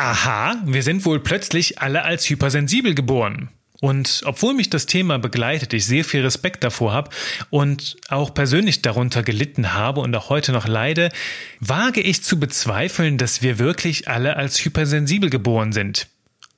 aha, 0.00 0.56
wir 0.64 0.82
sind 0.82 1.04
wohl 1.04 1.20
plötzlich 1.20 1.78
alle 1.80 2.04
als 2.04 2.28
hypersensibel 2.28 2.94
geboren. 2.94 3.50
Und 3.82 4.22
obwohl 4.24 4.54
mich 4.54 4.70
das 4.70 4.86
Thema 4.86 5.18
begleitet, 5.18 5.72
ich 5.72 5.86
sehr 5.86 6.04
viel 6.04 6.22
Respekt 6.22 6.64
davor 6.64 6.92
habe 6.92 7.10
und 7.48 7.96
auch 8.08 8.32
persönlich 8.34 8.82
darunter 8.82 9.22
gelitten 9.22 9.72
habe 9.72 10.00
und 10.00 10.14
auch 10.14 10.28
heute 10.28 10.52
noch 10.52 10.66
leide, 10.66 11.10
wage 11.60 12.00
ich 12.00 12.22
zu 12.22 12.38
bezweifeln, 12.40 13.18
dass 13.18 13.42
wir 13.42 13.58
wirklich 13.58 14.08
alle 14.08 14.36
als 14.36 14.62
hypersensibel 14.64 15.30
geboren 15.30 15.72
sind. 15.72 16.08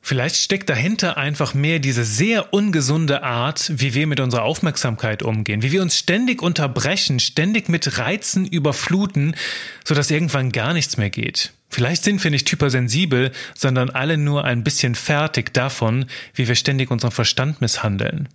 Vielleicht 0.01 0.37
steckt 0.37 0.69
dahinter 0.69 1.17
einfach 1.17 1.55
mehr 1.55 1.79
diese 1.79 2.05
sehr 2.05 2.53
ungesunde 2.53 3.23
Art, 3.23 3.71
wie 3.77 3.95
wir 3.95 4.09
mit 4.09 4.19
unserer 4.19 4.43
Aufmerksamkeit 4.43 5.23
umgehen, 5.23 5.63
wie 5.63 5.71
wir 5.71 5.83
uns 5.83 5.97
ständig 5.97 6.43
unterbrechen, 6.43 7.21
ständig 7.21 7.69
mit 7.69 7.99
Reizen 7.99 8.45
überfluten, 8.47 9.37
sodass 9.85 10.11
irgendwann 10.11 10.51
gar 10.51 10.75
nichts 10.75 10.97
mehr 10.97 11.11
geht. 11.11 11.53
Vielleicht 11.73 12.05
sind 12.05 12.23
wir 12.23 12.31
nicht 12.31 12.53
hypersensibel, 12.53 13.33
sondern 13.55 13.89
alle 13.89 14.19
nur 14.19 14.45
ein 14.45 14.63
bisschen 14.63 14.95
fertig 14.95 15.55
davon, 15.55 16.05
wie 16.35 16.47
wir 16.47 16.55
ständig 16.55 16.91
unseren 16.91 17.13
Verstand 17.13 17.63
misshandeln. 17.63 18.29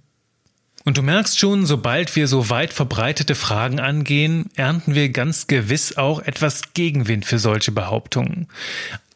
Und 0.86 0.98
du 0.98 1.04
merkst 1.04 1.38
schon, 1.38 1.68
sobald 1.68 2.16
wir 2.16 2.28
so 2.28 2.50
weit 2.50 2.74
verbreitete 2.74 3.36
Fragen 3.36 3.80
angehen, 3.80 4.50
ernten 4.56 4.96
wir 4.96 5.10
ganz 5.10 5.46
gewiss 5.46 5.98
auch 5.98 6.20
etwas 6.22 6.74
Gegenwind 6.74 7.26
für 7.26 7.38
solche 7.38 7.72
Behauptungen. 7.72 8.48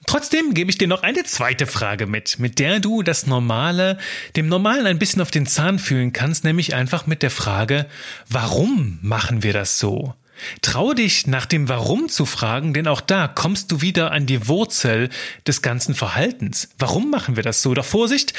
Trotzdem 0.05 0.53
gebe 0.53 0.69
ich 0.69 0.77
dir 0.77 0.87
noch 0.87 1.01
eine 1.01 1.23
zweite 1.23 1.65
Frage 1.65 2.05
mit, 2.05 2.37
mit 2.37 2.59
der 2.59 2.79
du 2.79 3.01
das 3.01 3.25
Normale, 3.25 3.97
dem 4.35 4.47
Normalen 4.47 4.85
ein 4.85 4.99
bisschen 4.99 5.23
auf 5.23 5.31
den 5.31 5.47
Zahn 5.47 5.79
fühlen 5.79 6.13
kannst, 6.13 6.43
nämlich 6.43 6.75
einfach 6.75 7.07
mit 7.07 7.23
der 7.23 7.31
Frage, 7.31 7.87
warum 8.29 8.99
machen 9.01 9.41
wir 9.41 9.53
das 9.53 9.79
so? 9.79 10.13
Trau 10.61 10.93
dich 10.93 11.27
nach 11.27 11.45
dem 11.45 11.69
Warum 11.69 12.09
zu 12.09 12.25
fragen, 12.25 12.73
denn 12.73 12.87
auch 12.87 13.01
da 13.01 13.27
kommst 13.27 13.71
du 13.71 13.81
wieder 13.81 14.11
an 14.11 14.25
die 14.25 14.47
Wurzel 14.47 15.09
des 15.47 15.61
ganzen 15.61 15.95
Verhaltens. 15.95 16.69
Warum 16.77 17.09
machen 17.09 17.35
wir 17.35 17.43
das 17.43 17.61
so? 17.61 17.73
Doch 17.73 17.85
Vorsicht, 17.85 18.33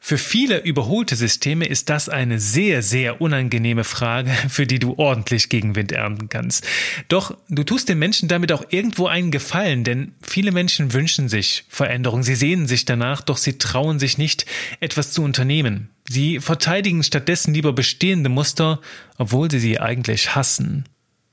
für 0.00 0.16
viele 0.16 0.62
überholte 0.62 1.16
Systeme 1.16 1.66
ist 1.66 1.90
das 1.90 2.08
eine 2.08 2.38
sehr, 2.38 2.82
sehr 2.82 3.20
unangenehme 3.20 3.84
Frage, 3.84 4.30
für 4.48 4.66
die 4.66 4.78
du 4.78 4.94
ordentlich 4.96 5.48
Gegenwind 5.48 5.92
ernten 5.92 6.28
kannst. 6.28 6.66
Doch 7.08 7.36
du 7.48 7.64
tust 7.64 7.88
den 7.88 7.98
Menschen 7.98 8.28
damit 8.28 8.52
auch 8.52 8.64
irgendwo 8.70 9.06
einen 9.06 9.30
Gefallen, 9.30 9.84
denn 9.84 10.12
viele 10.22 10.52
Menschen 10.52 10.92
wünschen 10.92 11.28
sich 11.28 11.64
Veränderung, 11.68 12.22
sie 12.22 12.36
sehnen 12.36 12.66
sich 12.66 12.84
danach, 12.84 13.20
doch 13.20 13.36
sie 13.36 13.58
trauen 13.58 13.98
sich 13.98 14.18
nicht, 14.18 14.46
etwas 14.80 15.12
zu 15.12 15.22
unternehmen. 15.22 15.90
Sie 16.08 16.40
verteidigen 16.40 17.02
stattdessen 17.02 17.52
lieber 17.52 17.72
bestehende 17.72 18.30
Muster, 18.30 18.80
obwohl 19.18 19.50
sie 19.50 19.58
sie 19.58 19.78
eigentlich 19.78 20.34
hassen. 20.34 20.84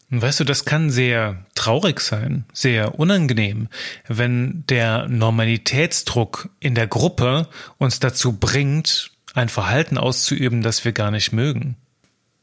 Weißt 0.10 0.39
du, 0.39 0.44
das 0.44 0.65
kann 0.65 0.91
sehr 0.91 1.46
traurig 1.56 2.00
sein, 2.00 2.46
sehr 2.54 3.00
unangenehm, 3.00 3.70
wenn 4.08 4.63
der 4.70 5.08
Normalitätsdruck 5.08 6.50
in 6.60 6.76
der 6.76 6.88
Gruppe 6.88 7.50
uns 7.78 8.00
dazu 8.00 8.34
bringt, 8.34 9.12
ein 9.34 9.50
Verhalten 9.50 9.98
auszuüben, 9.98 10.62
das 10.62 10.86
wir 10.86 10.91
gar 10.91 11.12
nicht 11.12 11.34
mögen. 11.34 11.76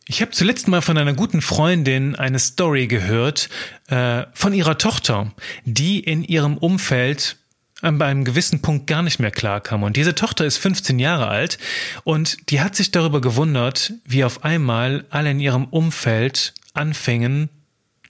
Ich 0.09 0.21
habe 0.21 0.33
zuletzt 0.33 0.67
mal 0.67 0.83
von 0.83 0.99
einer 0.99 1.15
guten 1.15 1.41
Freundin 1.41 2.17
eine 2.17 2.41
Story 2.41 2.89
gehört 2.89 3.49
äh, 3.87 4.25
von 4.35 4.53
ihrer 4.53 4.77
Tochter, 4.77 5.33
die 5.65 6.01
in 6.01 6.25
ihrem 6.25 6.59
Umfeld 6.59 7.37
bei 7.81 8.07
einem 8.07 8.25
gewissen 8.25 8.63
Punkt 8.63 8.87
gar 8.87 9.03
nicht 9.03 9.19
mehr 9.19 9.31
klarkam. 9.33 9.83
Und 9.83 9.97
diese 9.97 10.15
Tochter 10.15 10.45
ist 10.45 10.59
15 10.59 10.99
Jahre 10.99 11.29
alt 11.29 11.59
und 12.05 12.51
die 12.51 12.61
hat 12.61 12.77
sich 12.77 12.93
darüber 12.93 13.21
gewundert, 13.21 13.93
wie 14.05 14.25
auf 14.25 14.45
einmal 14.45 15.05
alle 15.11 15.31
in 15.31 15.41
ihrem 15.41 15.65
Umfeld 15.65 16.55
anfingen, 16.75 17.49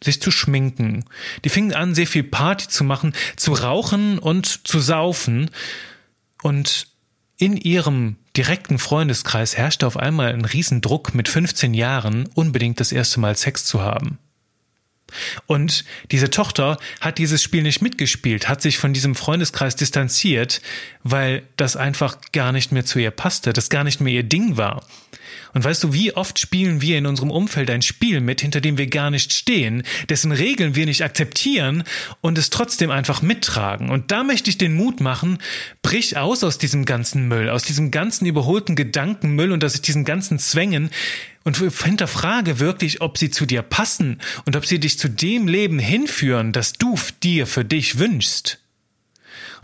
sich 0.03 0.20
zu 0.20 0.31
schminken. 0.31 1.05
Die 1.44 1.48
fingen 1.48 1.75
an, 1.75 1.94
sehr 1.94 2.07
viel 2.07 2.25
Party 2.25 2.68
zu 2.68 2.85
machen, 2.85 3.14
zu 3.37 3.53
rauchen 3.53 4.18
und 4.18 4.66
zu 4.66 4.81
saufen. 4.81 5.51
Und 6.42 6.88
in 7.38 7.57
ihrem 7.57 8.16
direkten 8.37 8.79
Freundeskreis 8.79 9.57
herrschte 9.57 9.87
auf 9.87 9.96
einmal 9.96 10.33
ein 10.33 10.44
Riesendruck, 10.44 11.14
mit 11.14 11.29
15 11.29 11.75
Jahren 11.75 12.29
unbedingt 12.35 12.81
das 12.81 12.92
erste 12.92 13.20
Mal 13.20 13.37
Sex 13.37 13.64
zu 13.64 13.83
haben. 13.83 14.18
Und 15.46 15.85
diese 16.11 16.31
Tochter 16.31 16.79
hat 17.01 17.18
dieses 17.18 17.42
Spiel 17.42 17.62
nicht 17.62 17.83
mitgespielt, 17.83 18.48
hat 18.48 18.62
sich 18.62 18.79
von 18.79 18.94
diesem 18.94 19.14
Freundeskreis 19.14 19.77
distanziert, 19.77 20.62
weil 21.03 21.42
das 21.57 21.77
einfach 21.77 22.18
gar 22.33 22.53
nicht 22.53 22.72
mehr 22.72 22.85
zu 22.85 22.98
ihr 22.98 23.11
passte, 23.11 23.53
das 23.53 23.68
gar 23.68 23.85
nicht 23.85 24.01
mehr 24.01 24.12
ihr 24.12 24.22
Ding 24.22 24.57
war. 24.57 24.85
Und 25.55 25.65
weißt 25.65 25.85
du, 25.85 25.93
wie 25.93 26.15
oft 26.15 26.38
spielen 26.38 26.81
wir 26.81 26.99
in 26.99 27.07
unserem 27.07 27.31
Umfeld 27.31 27.71
ein 27.71 27.83
Spiel 27.83 28.21
mit, 28.21 28.41
hinter 28.41 28.61
dem 28.61 28.79
wir 28.79 28.87
gar 28.87 29.11
nicht 29.11 29.33
stehen, 29.33 29.83
dessen 30.09 30.33
Regeln 30.33 30.75
wir 30.75 30.87
nicht 30.87 31.05
akzeptieren 31.05 31.85
und 32.21 32.38
es 32.38 32.51
trotzdem 32.51 32.91
einfach 32.91 33.23
mittragen. 33.23 33.91
Und 33.91 34.11
da 34.11 34.25
möchte 34.25 34.51
ich 34.51 34.59
den 34.59 34.75
Mut 34.75 35.01
machen, 35.01 35.38
brich 35.83 36.17
aus 36.17 36.43
aus 36.43 36.59
diesem 36.59 36.85
ganzen 36.85 37.29
Müll, 37.29 37.51
aus 37.51 37.65
diesem 37.65 37.91
ganzen 37.91 38.27
überholten 38.27 38.77
Gedankenmüll 38.77 39.53
und 39.53 39.65
aus 39.65 39.81
diesen 39.81 40.05
ganzen 40.05 40.38
Zwängen 40.38 40.91
und 41.45 41.57
hinterfrage 41.57 42.59
wirklich, 42.59 43.01
ob 43.01 43.19
sie 43.19 43.31
zu 43.31 43.47
dir 43.47 43.62
passen 43.62 44.21
und 44.47 44.57
ob 44.57 44.65
sie 44.65 44.79
dich 44.79 44.99
zu 44.99 45.09
dem 45.09 45.49
Leben 45.49 45.79
hinführen, 45.79 46.53
das 46.53 46.75
du 46.75 46.97
dir 47.23 47.47
für 47.47 47.65
dich 47.65 47.99
wünschst. 47.99 48.59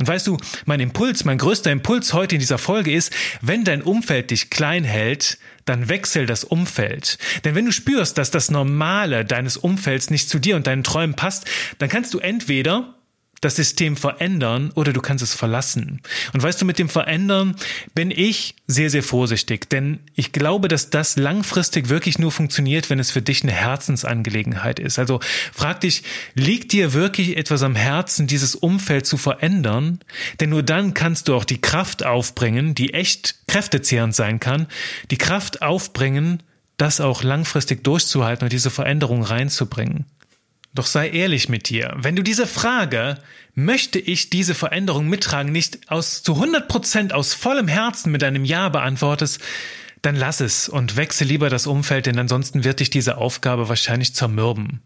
Und 0.00 0.06
weißt 0.06 0.28
du, 0.28 0.36
mein 0.64 0.80
Impuls, 0.80 1.24
mein 1.24 1.38
größter 1.38 1.72
Impuls 1.72 2.12
heute 2.12 2.36
in 2.36 2.40
dieser 2.40 2.58
Folge 2.58 2.92
ist, 2.92 3.12
wenn 3.40 3.64
dein 3.64 3.82
Umfeld 3.82 4.30
dich 4.30 4.48
klein 4.48 4.84
hält, 4.84 5.38
dann 5.68 5.88
wechsel 5.88 6.26
das 6.26 6.44
Umfeld. 6.44 7.18
Denn 7.44 7.54
wenn 7.54 7.66
du 7.66 7.72
spürst, 7.72 8.18
dass 8.18 8.30
das 8.30 8.50
Normale 8.50 9.24
deines 9.24 9.56
Umfelds 9.56 10.10
nicht 10.10 10.28
zu 10.28 10.38
dir 10.38 10.56
und 10.56 10.66
deinen 10.66 10.84
Träumen 10.84 11.14
passt, 11.14 11.46
dann 11.78 11.88
kannst 11.88 12.14
du 12.14 12.18
entweder 12.18 12.97
das 13.40 13.56
System 13.56 13.96
verändern 13.96 14.70
oder 14.74 14.92
du 14.92 15.00
kannst 15.00 15.22
es 15.22 15.34
verlassen. 15.34 16.00
Und 16.32 16.42
weißt 16.42 16.60
du, 16.60 16.64
mit 16.64 16.78
dem 16.78 16.88
Verändern 16.88 17.56
bin 17.94 18.10
ich 18.10 18.56
sehr, 18.66 18.90
sehr 18.90 19.02
vorsichtig, 19.02 19.70
denn 19.70 20.00
ich 20.14 20.32
glaube, 20.32 20.68
dass 20.68 20.90
das 20.90 21.16
langfristig 21.16 21.88
wirklich 21.88 22.18
nur 22.18 22.32
funktioniert, 22.32 22.90
wenn 22.90 22.98
es 22.98 23.10
für 23.10 23.22
dich 23.22 23.42
eine 23.42 23.52
Herzensangelegenheit 23.52 24.78
ist. 24.78 24.98
Also 24.98 25.20
frag 25.52 25.80
dich, 25.80 26.02
liegt 26.34 26.72
dir 26.72 26.92
wirklich 26.92 27.36
etwas 27.36 27.62
am 27.62 27.76
Herzen, 27.76 28.26
dieses 28.26 28.54
Umfeld 28.54 29.06
zu 29.06 29.16
verändern? 29.16 30.00
Denn 30.40 30.50
nur 30.50 30.62
dann 30.62 30.94
kannst 30.94 31.28
du 31.28 31.34
auch 31.34 31.44
die 31.44 31.60
Kraft 31.60 32.04
aufbringen, 32.04 32.74
die 32.74 32.94
echt 32.94 33.36
kräftezehrend 33.46 34.14
sein 34.14 34.40
kann, 34.40 34.66
die 35.10 35.18
Kraft 35.18 35.62
aufbringen, 35.62 36.42
das 36.76 37.00
auch 37.00 37.22
langfristig 37.22 37.84
durchzuhalten 37.84 38.44
und 38.44 38.52
diese 38.52 38.70
Veränderung 38.70 39.22
reinzubringen. 39.22 40.06
Doch 40.74 40.86
sei 40.86 41.08
ehrlich 41.08 41.48
mit 41.48 41.68
dir. 41.68 41.94
Wenn 41.96 42.16
du 42.16 42.22
diese 42.22 42.46
Frage, 42.46 43.18
möchte 43.54 43.98
ich 43.98 44.30
diese 44.30 44.54
Veränderung 44.54 45.08
mittragen, 45.08 45.50
nicht 45.50 45.90
aus 45.90 46.22
zu 46.22 46.34
100 46.34 46.68
Prozent 46.68 47.12
aus 47.12 47.34
vollem 47.34 47.68
Herzen 47.68 48.12
mit 48.12 48.22
einem 48.22 48.44
Ja 48.44 48.68
beantwortest, 48.68 49.40
dann 50.02 50.14
lass 50.14 50.40
es 50.40 50.68
und 50.68 50.96
wechsle 50.96 51.26
lieber 51.26 51.50
das 51.50 51.66
Umfeld, 51.66 52.06
denn 52.06 52.18
ansonsten 52.18 52.64
wird 52.64 52.80
dich 52.80 52.90
diese 52.90 53.16
Aufgabe 53.18 53.68
wahrscheinlich 53.68 54.14
zermürben. 54.14 54.80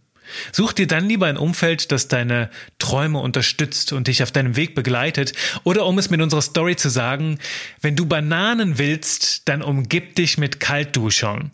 Such 0.52 0.72
dir 0.72 0.86
dann 0.86 1.08
lieber 1.08 1.26
ein 1.26 1.36
Umfeld, 1.36 1.92
das 1.92 2.08
deine 2.08 2.48
Träume 2.78 3.18
unterstützt 3.18 3.92
und 3.92 4.06
dich 4.06 4.22
auf 4.22 4.32
deinem 4.32 4.56
Weg 4.56 4.74
begleitet. 4.74 5.34
Oder 5.64 5.84
um 5.84 5.98
es 5.98 6.10
mit 6.10 6.22
unserer 6.22 6.42
Story 6.42 6.76
zu 6.76 6.88
sagen, 6.88 7.38
wenn 7.80 7.96
du 7.96 8.06
Bananen 8.06 8.78
willst, 8.78 9.48
dann 9.48 9.62
umgib 9.62 10.14
dich 10.14 10.38
mit 10.38 10.60
Kaltduschern. 10.60 11.50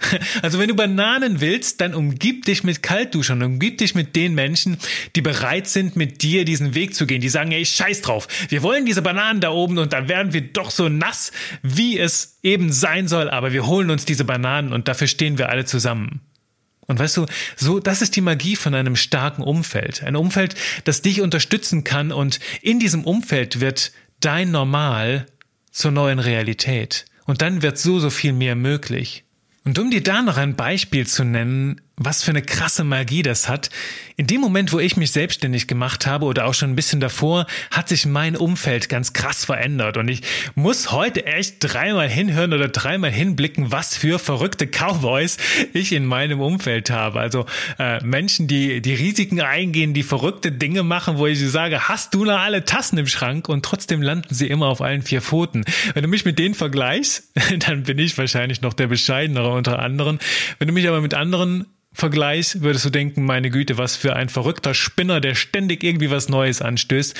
Also 0.42 0.58
wenn 0.58 0.68
du 0.68 0.74
Bananen 0.74 1.40
willst, 1.40 1.80
dann 1.80 1.94
umgib 1.94 2.44
dich 2.44 2.64
mit 2.64 2.82
Kaltduschern, 2.82 3.42
umgib 3.42 3.78
dich 3.78 3.94
mit 3.94 4.16
den 4.16 4.34
Menschen, 4.34 4.78
die 5.16 5.22
bereit 5.22 5.66
sind, 5.68 5.96
mit 5.96 6.22
dir 6.22 6.44
diesen 6.44 6.74
Weg 6.74 6.94
zu 6.94 7.06
gehen. 7.06 7.20
Die 7.20 7.28
sagen, 7.28 7.52
ey, 7.52 7.64
scheiß 7.64 8.02
drauf. 8.02 8.28
Wir 8.48 8.62
wollen 8.62 8.86
diese 8.86 9.02
Bananen 9.02 9.40
da 9.40 9.50
oben 9.50 9.78
und 9.78 9.92
dann 9.92 10.08
werden 10.08 10.32
wir 10.32 10.42
doch 10.42 10.70
so 10.70 10.88
nass, 10.88 11.32
wie 11.62 11.98
es 11.98 12.38
eben 12.42 12.72
sein 12.72 13.08
soll. 13.08 13.30
Aber 13.30 13.52
wir 13.52 13.66
holen 13.66 13.90
uns 13.90 14.04
diese 14.04 14.24
Bananen 14.24 14.72
und 14.72 14.88
dafür 14.88 15.06
stehen 15.06 15.38
wir 15.38 15.48
alle 15.48 15.64
zusammen. 15.64 16.20
Und 16.86 16.98
weißt 16.98 17.18
du, 17.18 17.26
so, 17.56 17.80
das 17.80 18.00
ist 18.00 18.16
die 18.16 18.22
Magie 18.22 18.56
von 18.56 18.74
einem 18.74 18.96
starken 18.96 19.42
Umfeld. 19.42 20.02
Ein 20.02 20.16
Umfeld, 20.16 20.54
das 20.84 21.02
dich 21.02 21.20
unterstützen 21.20 21.84
kann 21.84 22.12
und 22.12 22.40
in 22.62 22.80
diesem 22.80 23.04
Umfeld 23.04 23.60
wird 23.60 23.92
dein 24.20 24.50
Normal 24.50 25.26
zur 25.70 25.90
neuen 25.90 26.18
Realität. 26.18 27.04
Und 27.26 27.42
dann 27.42 27.60
wird 27.60 27.76
so, 27.76 28.00
so 28.00 28.08
viel 28.08 28.32
mehr 28.32 28.54
möglich. 28.54 29.24
Und 29.64 29.78
um 29.78 29.90
dir 29.90 30.02
da 30.02 30.22
noch 30.22 30.36
ein 30.36 30.56
Beispiel 30.56 31.06
zu 31.06 31.24
nennen, 31.24 31.80
was 31.98 32.22
für 32.22 32.30
eine 32.30 32.42
krasse 32.42 32.84
Magie 32.84 33.22
das 33.22 33.48
hat. 33.48 33.70
In 34.16 34.26
dem 34.26 34.40
Moment, 34.40 34.72
wo 34.72 34.80
ich 34.80 34.96
mich 34.96 35.12
selbstständig 35.12 35.68
gemacht 35.68 36.06
habe 36.06 36.26
oder 36.26 36.46
auch 36.46 36.54
schon 36.54 36.70
ein 36.70 36.76
bisschen 36.76 37.00
davor, 37.00 37.46
hat 37.70 37.88
sich 37.88 38.06
mein 38.06 38.36
Umfeld 38.36 38.88
ganz 38.88 39.12
krass 39.12 39.44
verändert. 39.44 39.96
Und 39.96 40.08
ich 40.08 40.22
muss 40.54 40.90
heute 40.90 41.26
echt 41.26 41.56
dreimal 41.60 42.08
hinhören 42.08 42.52
oder 42.52 42.68
dreimal 42.68 43.10
hinblicken, 43.10 43.70
was 43.70 43.96
für 43.96 44.18
verrückte 44.18 44.66
Cowboys 44.66 45.36
ich 45.72 45.92
in 45.92 46.04
meinem 46.04 46.40
Umfeld 46.40 46.90
habe. 46.90 47.20
Also 47.20 47.46
äh, 47.78 48.02
Menschen, 48.04 48.48
die 48.48 48.80
die 48.80 48.94
Risiken 48.94 49.40
eingehen, 49.40 49.94
die 49.94 50.02
verrückte 50.02 50.50
Dinge 50.50 50.82
machen, 50.82 51.18
wo 51.18 51.26
ich 51.26 51.38
sage, 51.48 51.88
hast 51.88 52.14
du 52.14 52.24
noch 52.24 52.38
alle 52.38 52.64
Tassen 52.64 52.98
im 52.98 53.06
Schrank? 53.06 53.48
Und 53.48 53.64
trotzdem 53.64 54.02
landen 54.02 54.34
sie 54.34 54.48
immer 54.48 54.66
auf 54.66 54.80
allen 54.80 55.02
vier 55.02 55.22
Pfoten. 55.22 55.64
Wenn 55.94 56.02
du 56.02 56.08
mich 56.08 56.24
mit 56.24 56.38
denen 56.38 56.54
vergleichst, 56.54 57.32
dann 57.66 57.84
bin 57.84 57.98
ich 57.98 58.18
wahrscheinlich 58.18 58.62
noch 58.62 58.74
der 58.74 58.88
bescheidenere 58.88 59.52
unter 59.52 59.78
anderen. 59.78 60.18
Wenn 60.58 60.68
du 60.68 60.74
mich 60.74 60.88
aber 60.88 61.00
mit 61.00 61.14
anderen 61.14 61.66
Vergleich 61.98 62.62
würdest 62.62 62.84
du 62.84 62.90
denken, 62.90 63.24
meine 63.24 63.50
Güte, 63.50 63.76
was 63.76 63.96
für 63.96 64.14
ein 64.14 64.28
verrückter 64.28 64.72
Spinner, 64.72 65.20
der 65.20 65.34
ständig 65.34 65.82
irgendwie 65.82 66.12
was 66.12 66.28
Neues 66.28 66.62
anstößt. 66.62 67.16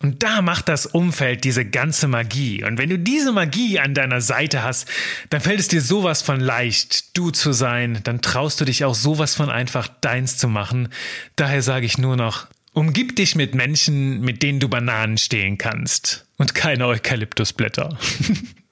Und 0.00 0.22
da 0.22 0.42
macht 0.42 0.68
das 0.68 0.84
Umfeld 0.84 1.44
diese 1.44 1.64
ganze 1.64 2.06
Magie. 2.06 2.62
Und 2.62 2.76
wenn 2.76 2.90
du 2.90 2.98
diese 2.98 3.32
Magie 3.32 3.78
an 3.78 3.94
deiner 3.94 4.20
Seite 4.20 4.62
hast, 4.62 4.86
dann 5.30 5.40
fällt 5.40 5.60
es 5.60 5.68
dir 5.68 5.80
sowas 5.80 6.20
von 6.20 6.40
leicht, 6.40 7.16
du 7.16 7.30
zu 7.30 7.52
sein. 7.52 8.00
Dann 8.04 8.20
traust 8.20 8.60
du 8.60 8.66
dich 8.66 8.84
auch 8.84 8.94
sowas 8.94 9.34
von 9.34 9.48
einfach 9.48 9.88
deins 9.88 10.36
zu 10.36 10.48
machen. 10.48 10.90
Daher 11.36 11.62
sage 11.62 11.86
ich 11.86 11.96
nur 11.96 12.16
noch, 12.16 12.48
umgib 12.74 13.16
dich 13.16 13.34
mit 13.34 13.54
Menschen, 13.54 14.20
mit 14.20 14.42
denen 14.42 14.60
du 14.60 14.68
Bananen 14.68 15.16
stehlen 15.16 15.56
kannst. 15.56 16.26
Und 16.36 16.54
keine 16.54 16.86
Eukalyptusblätter. 16.86 17.98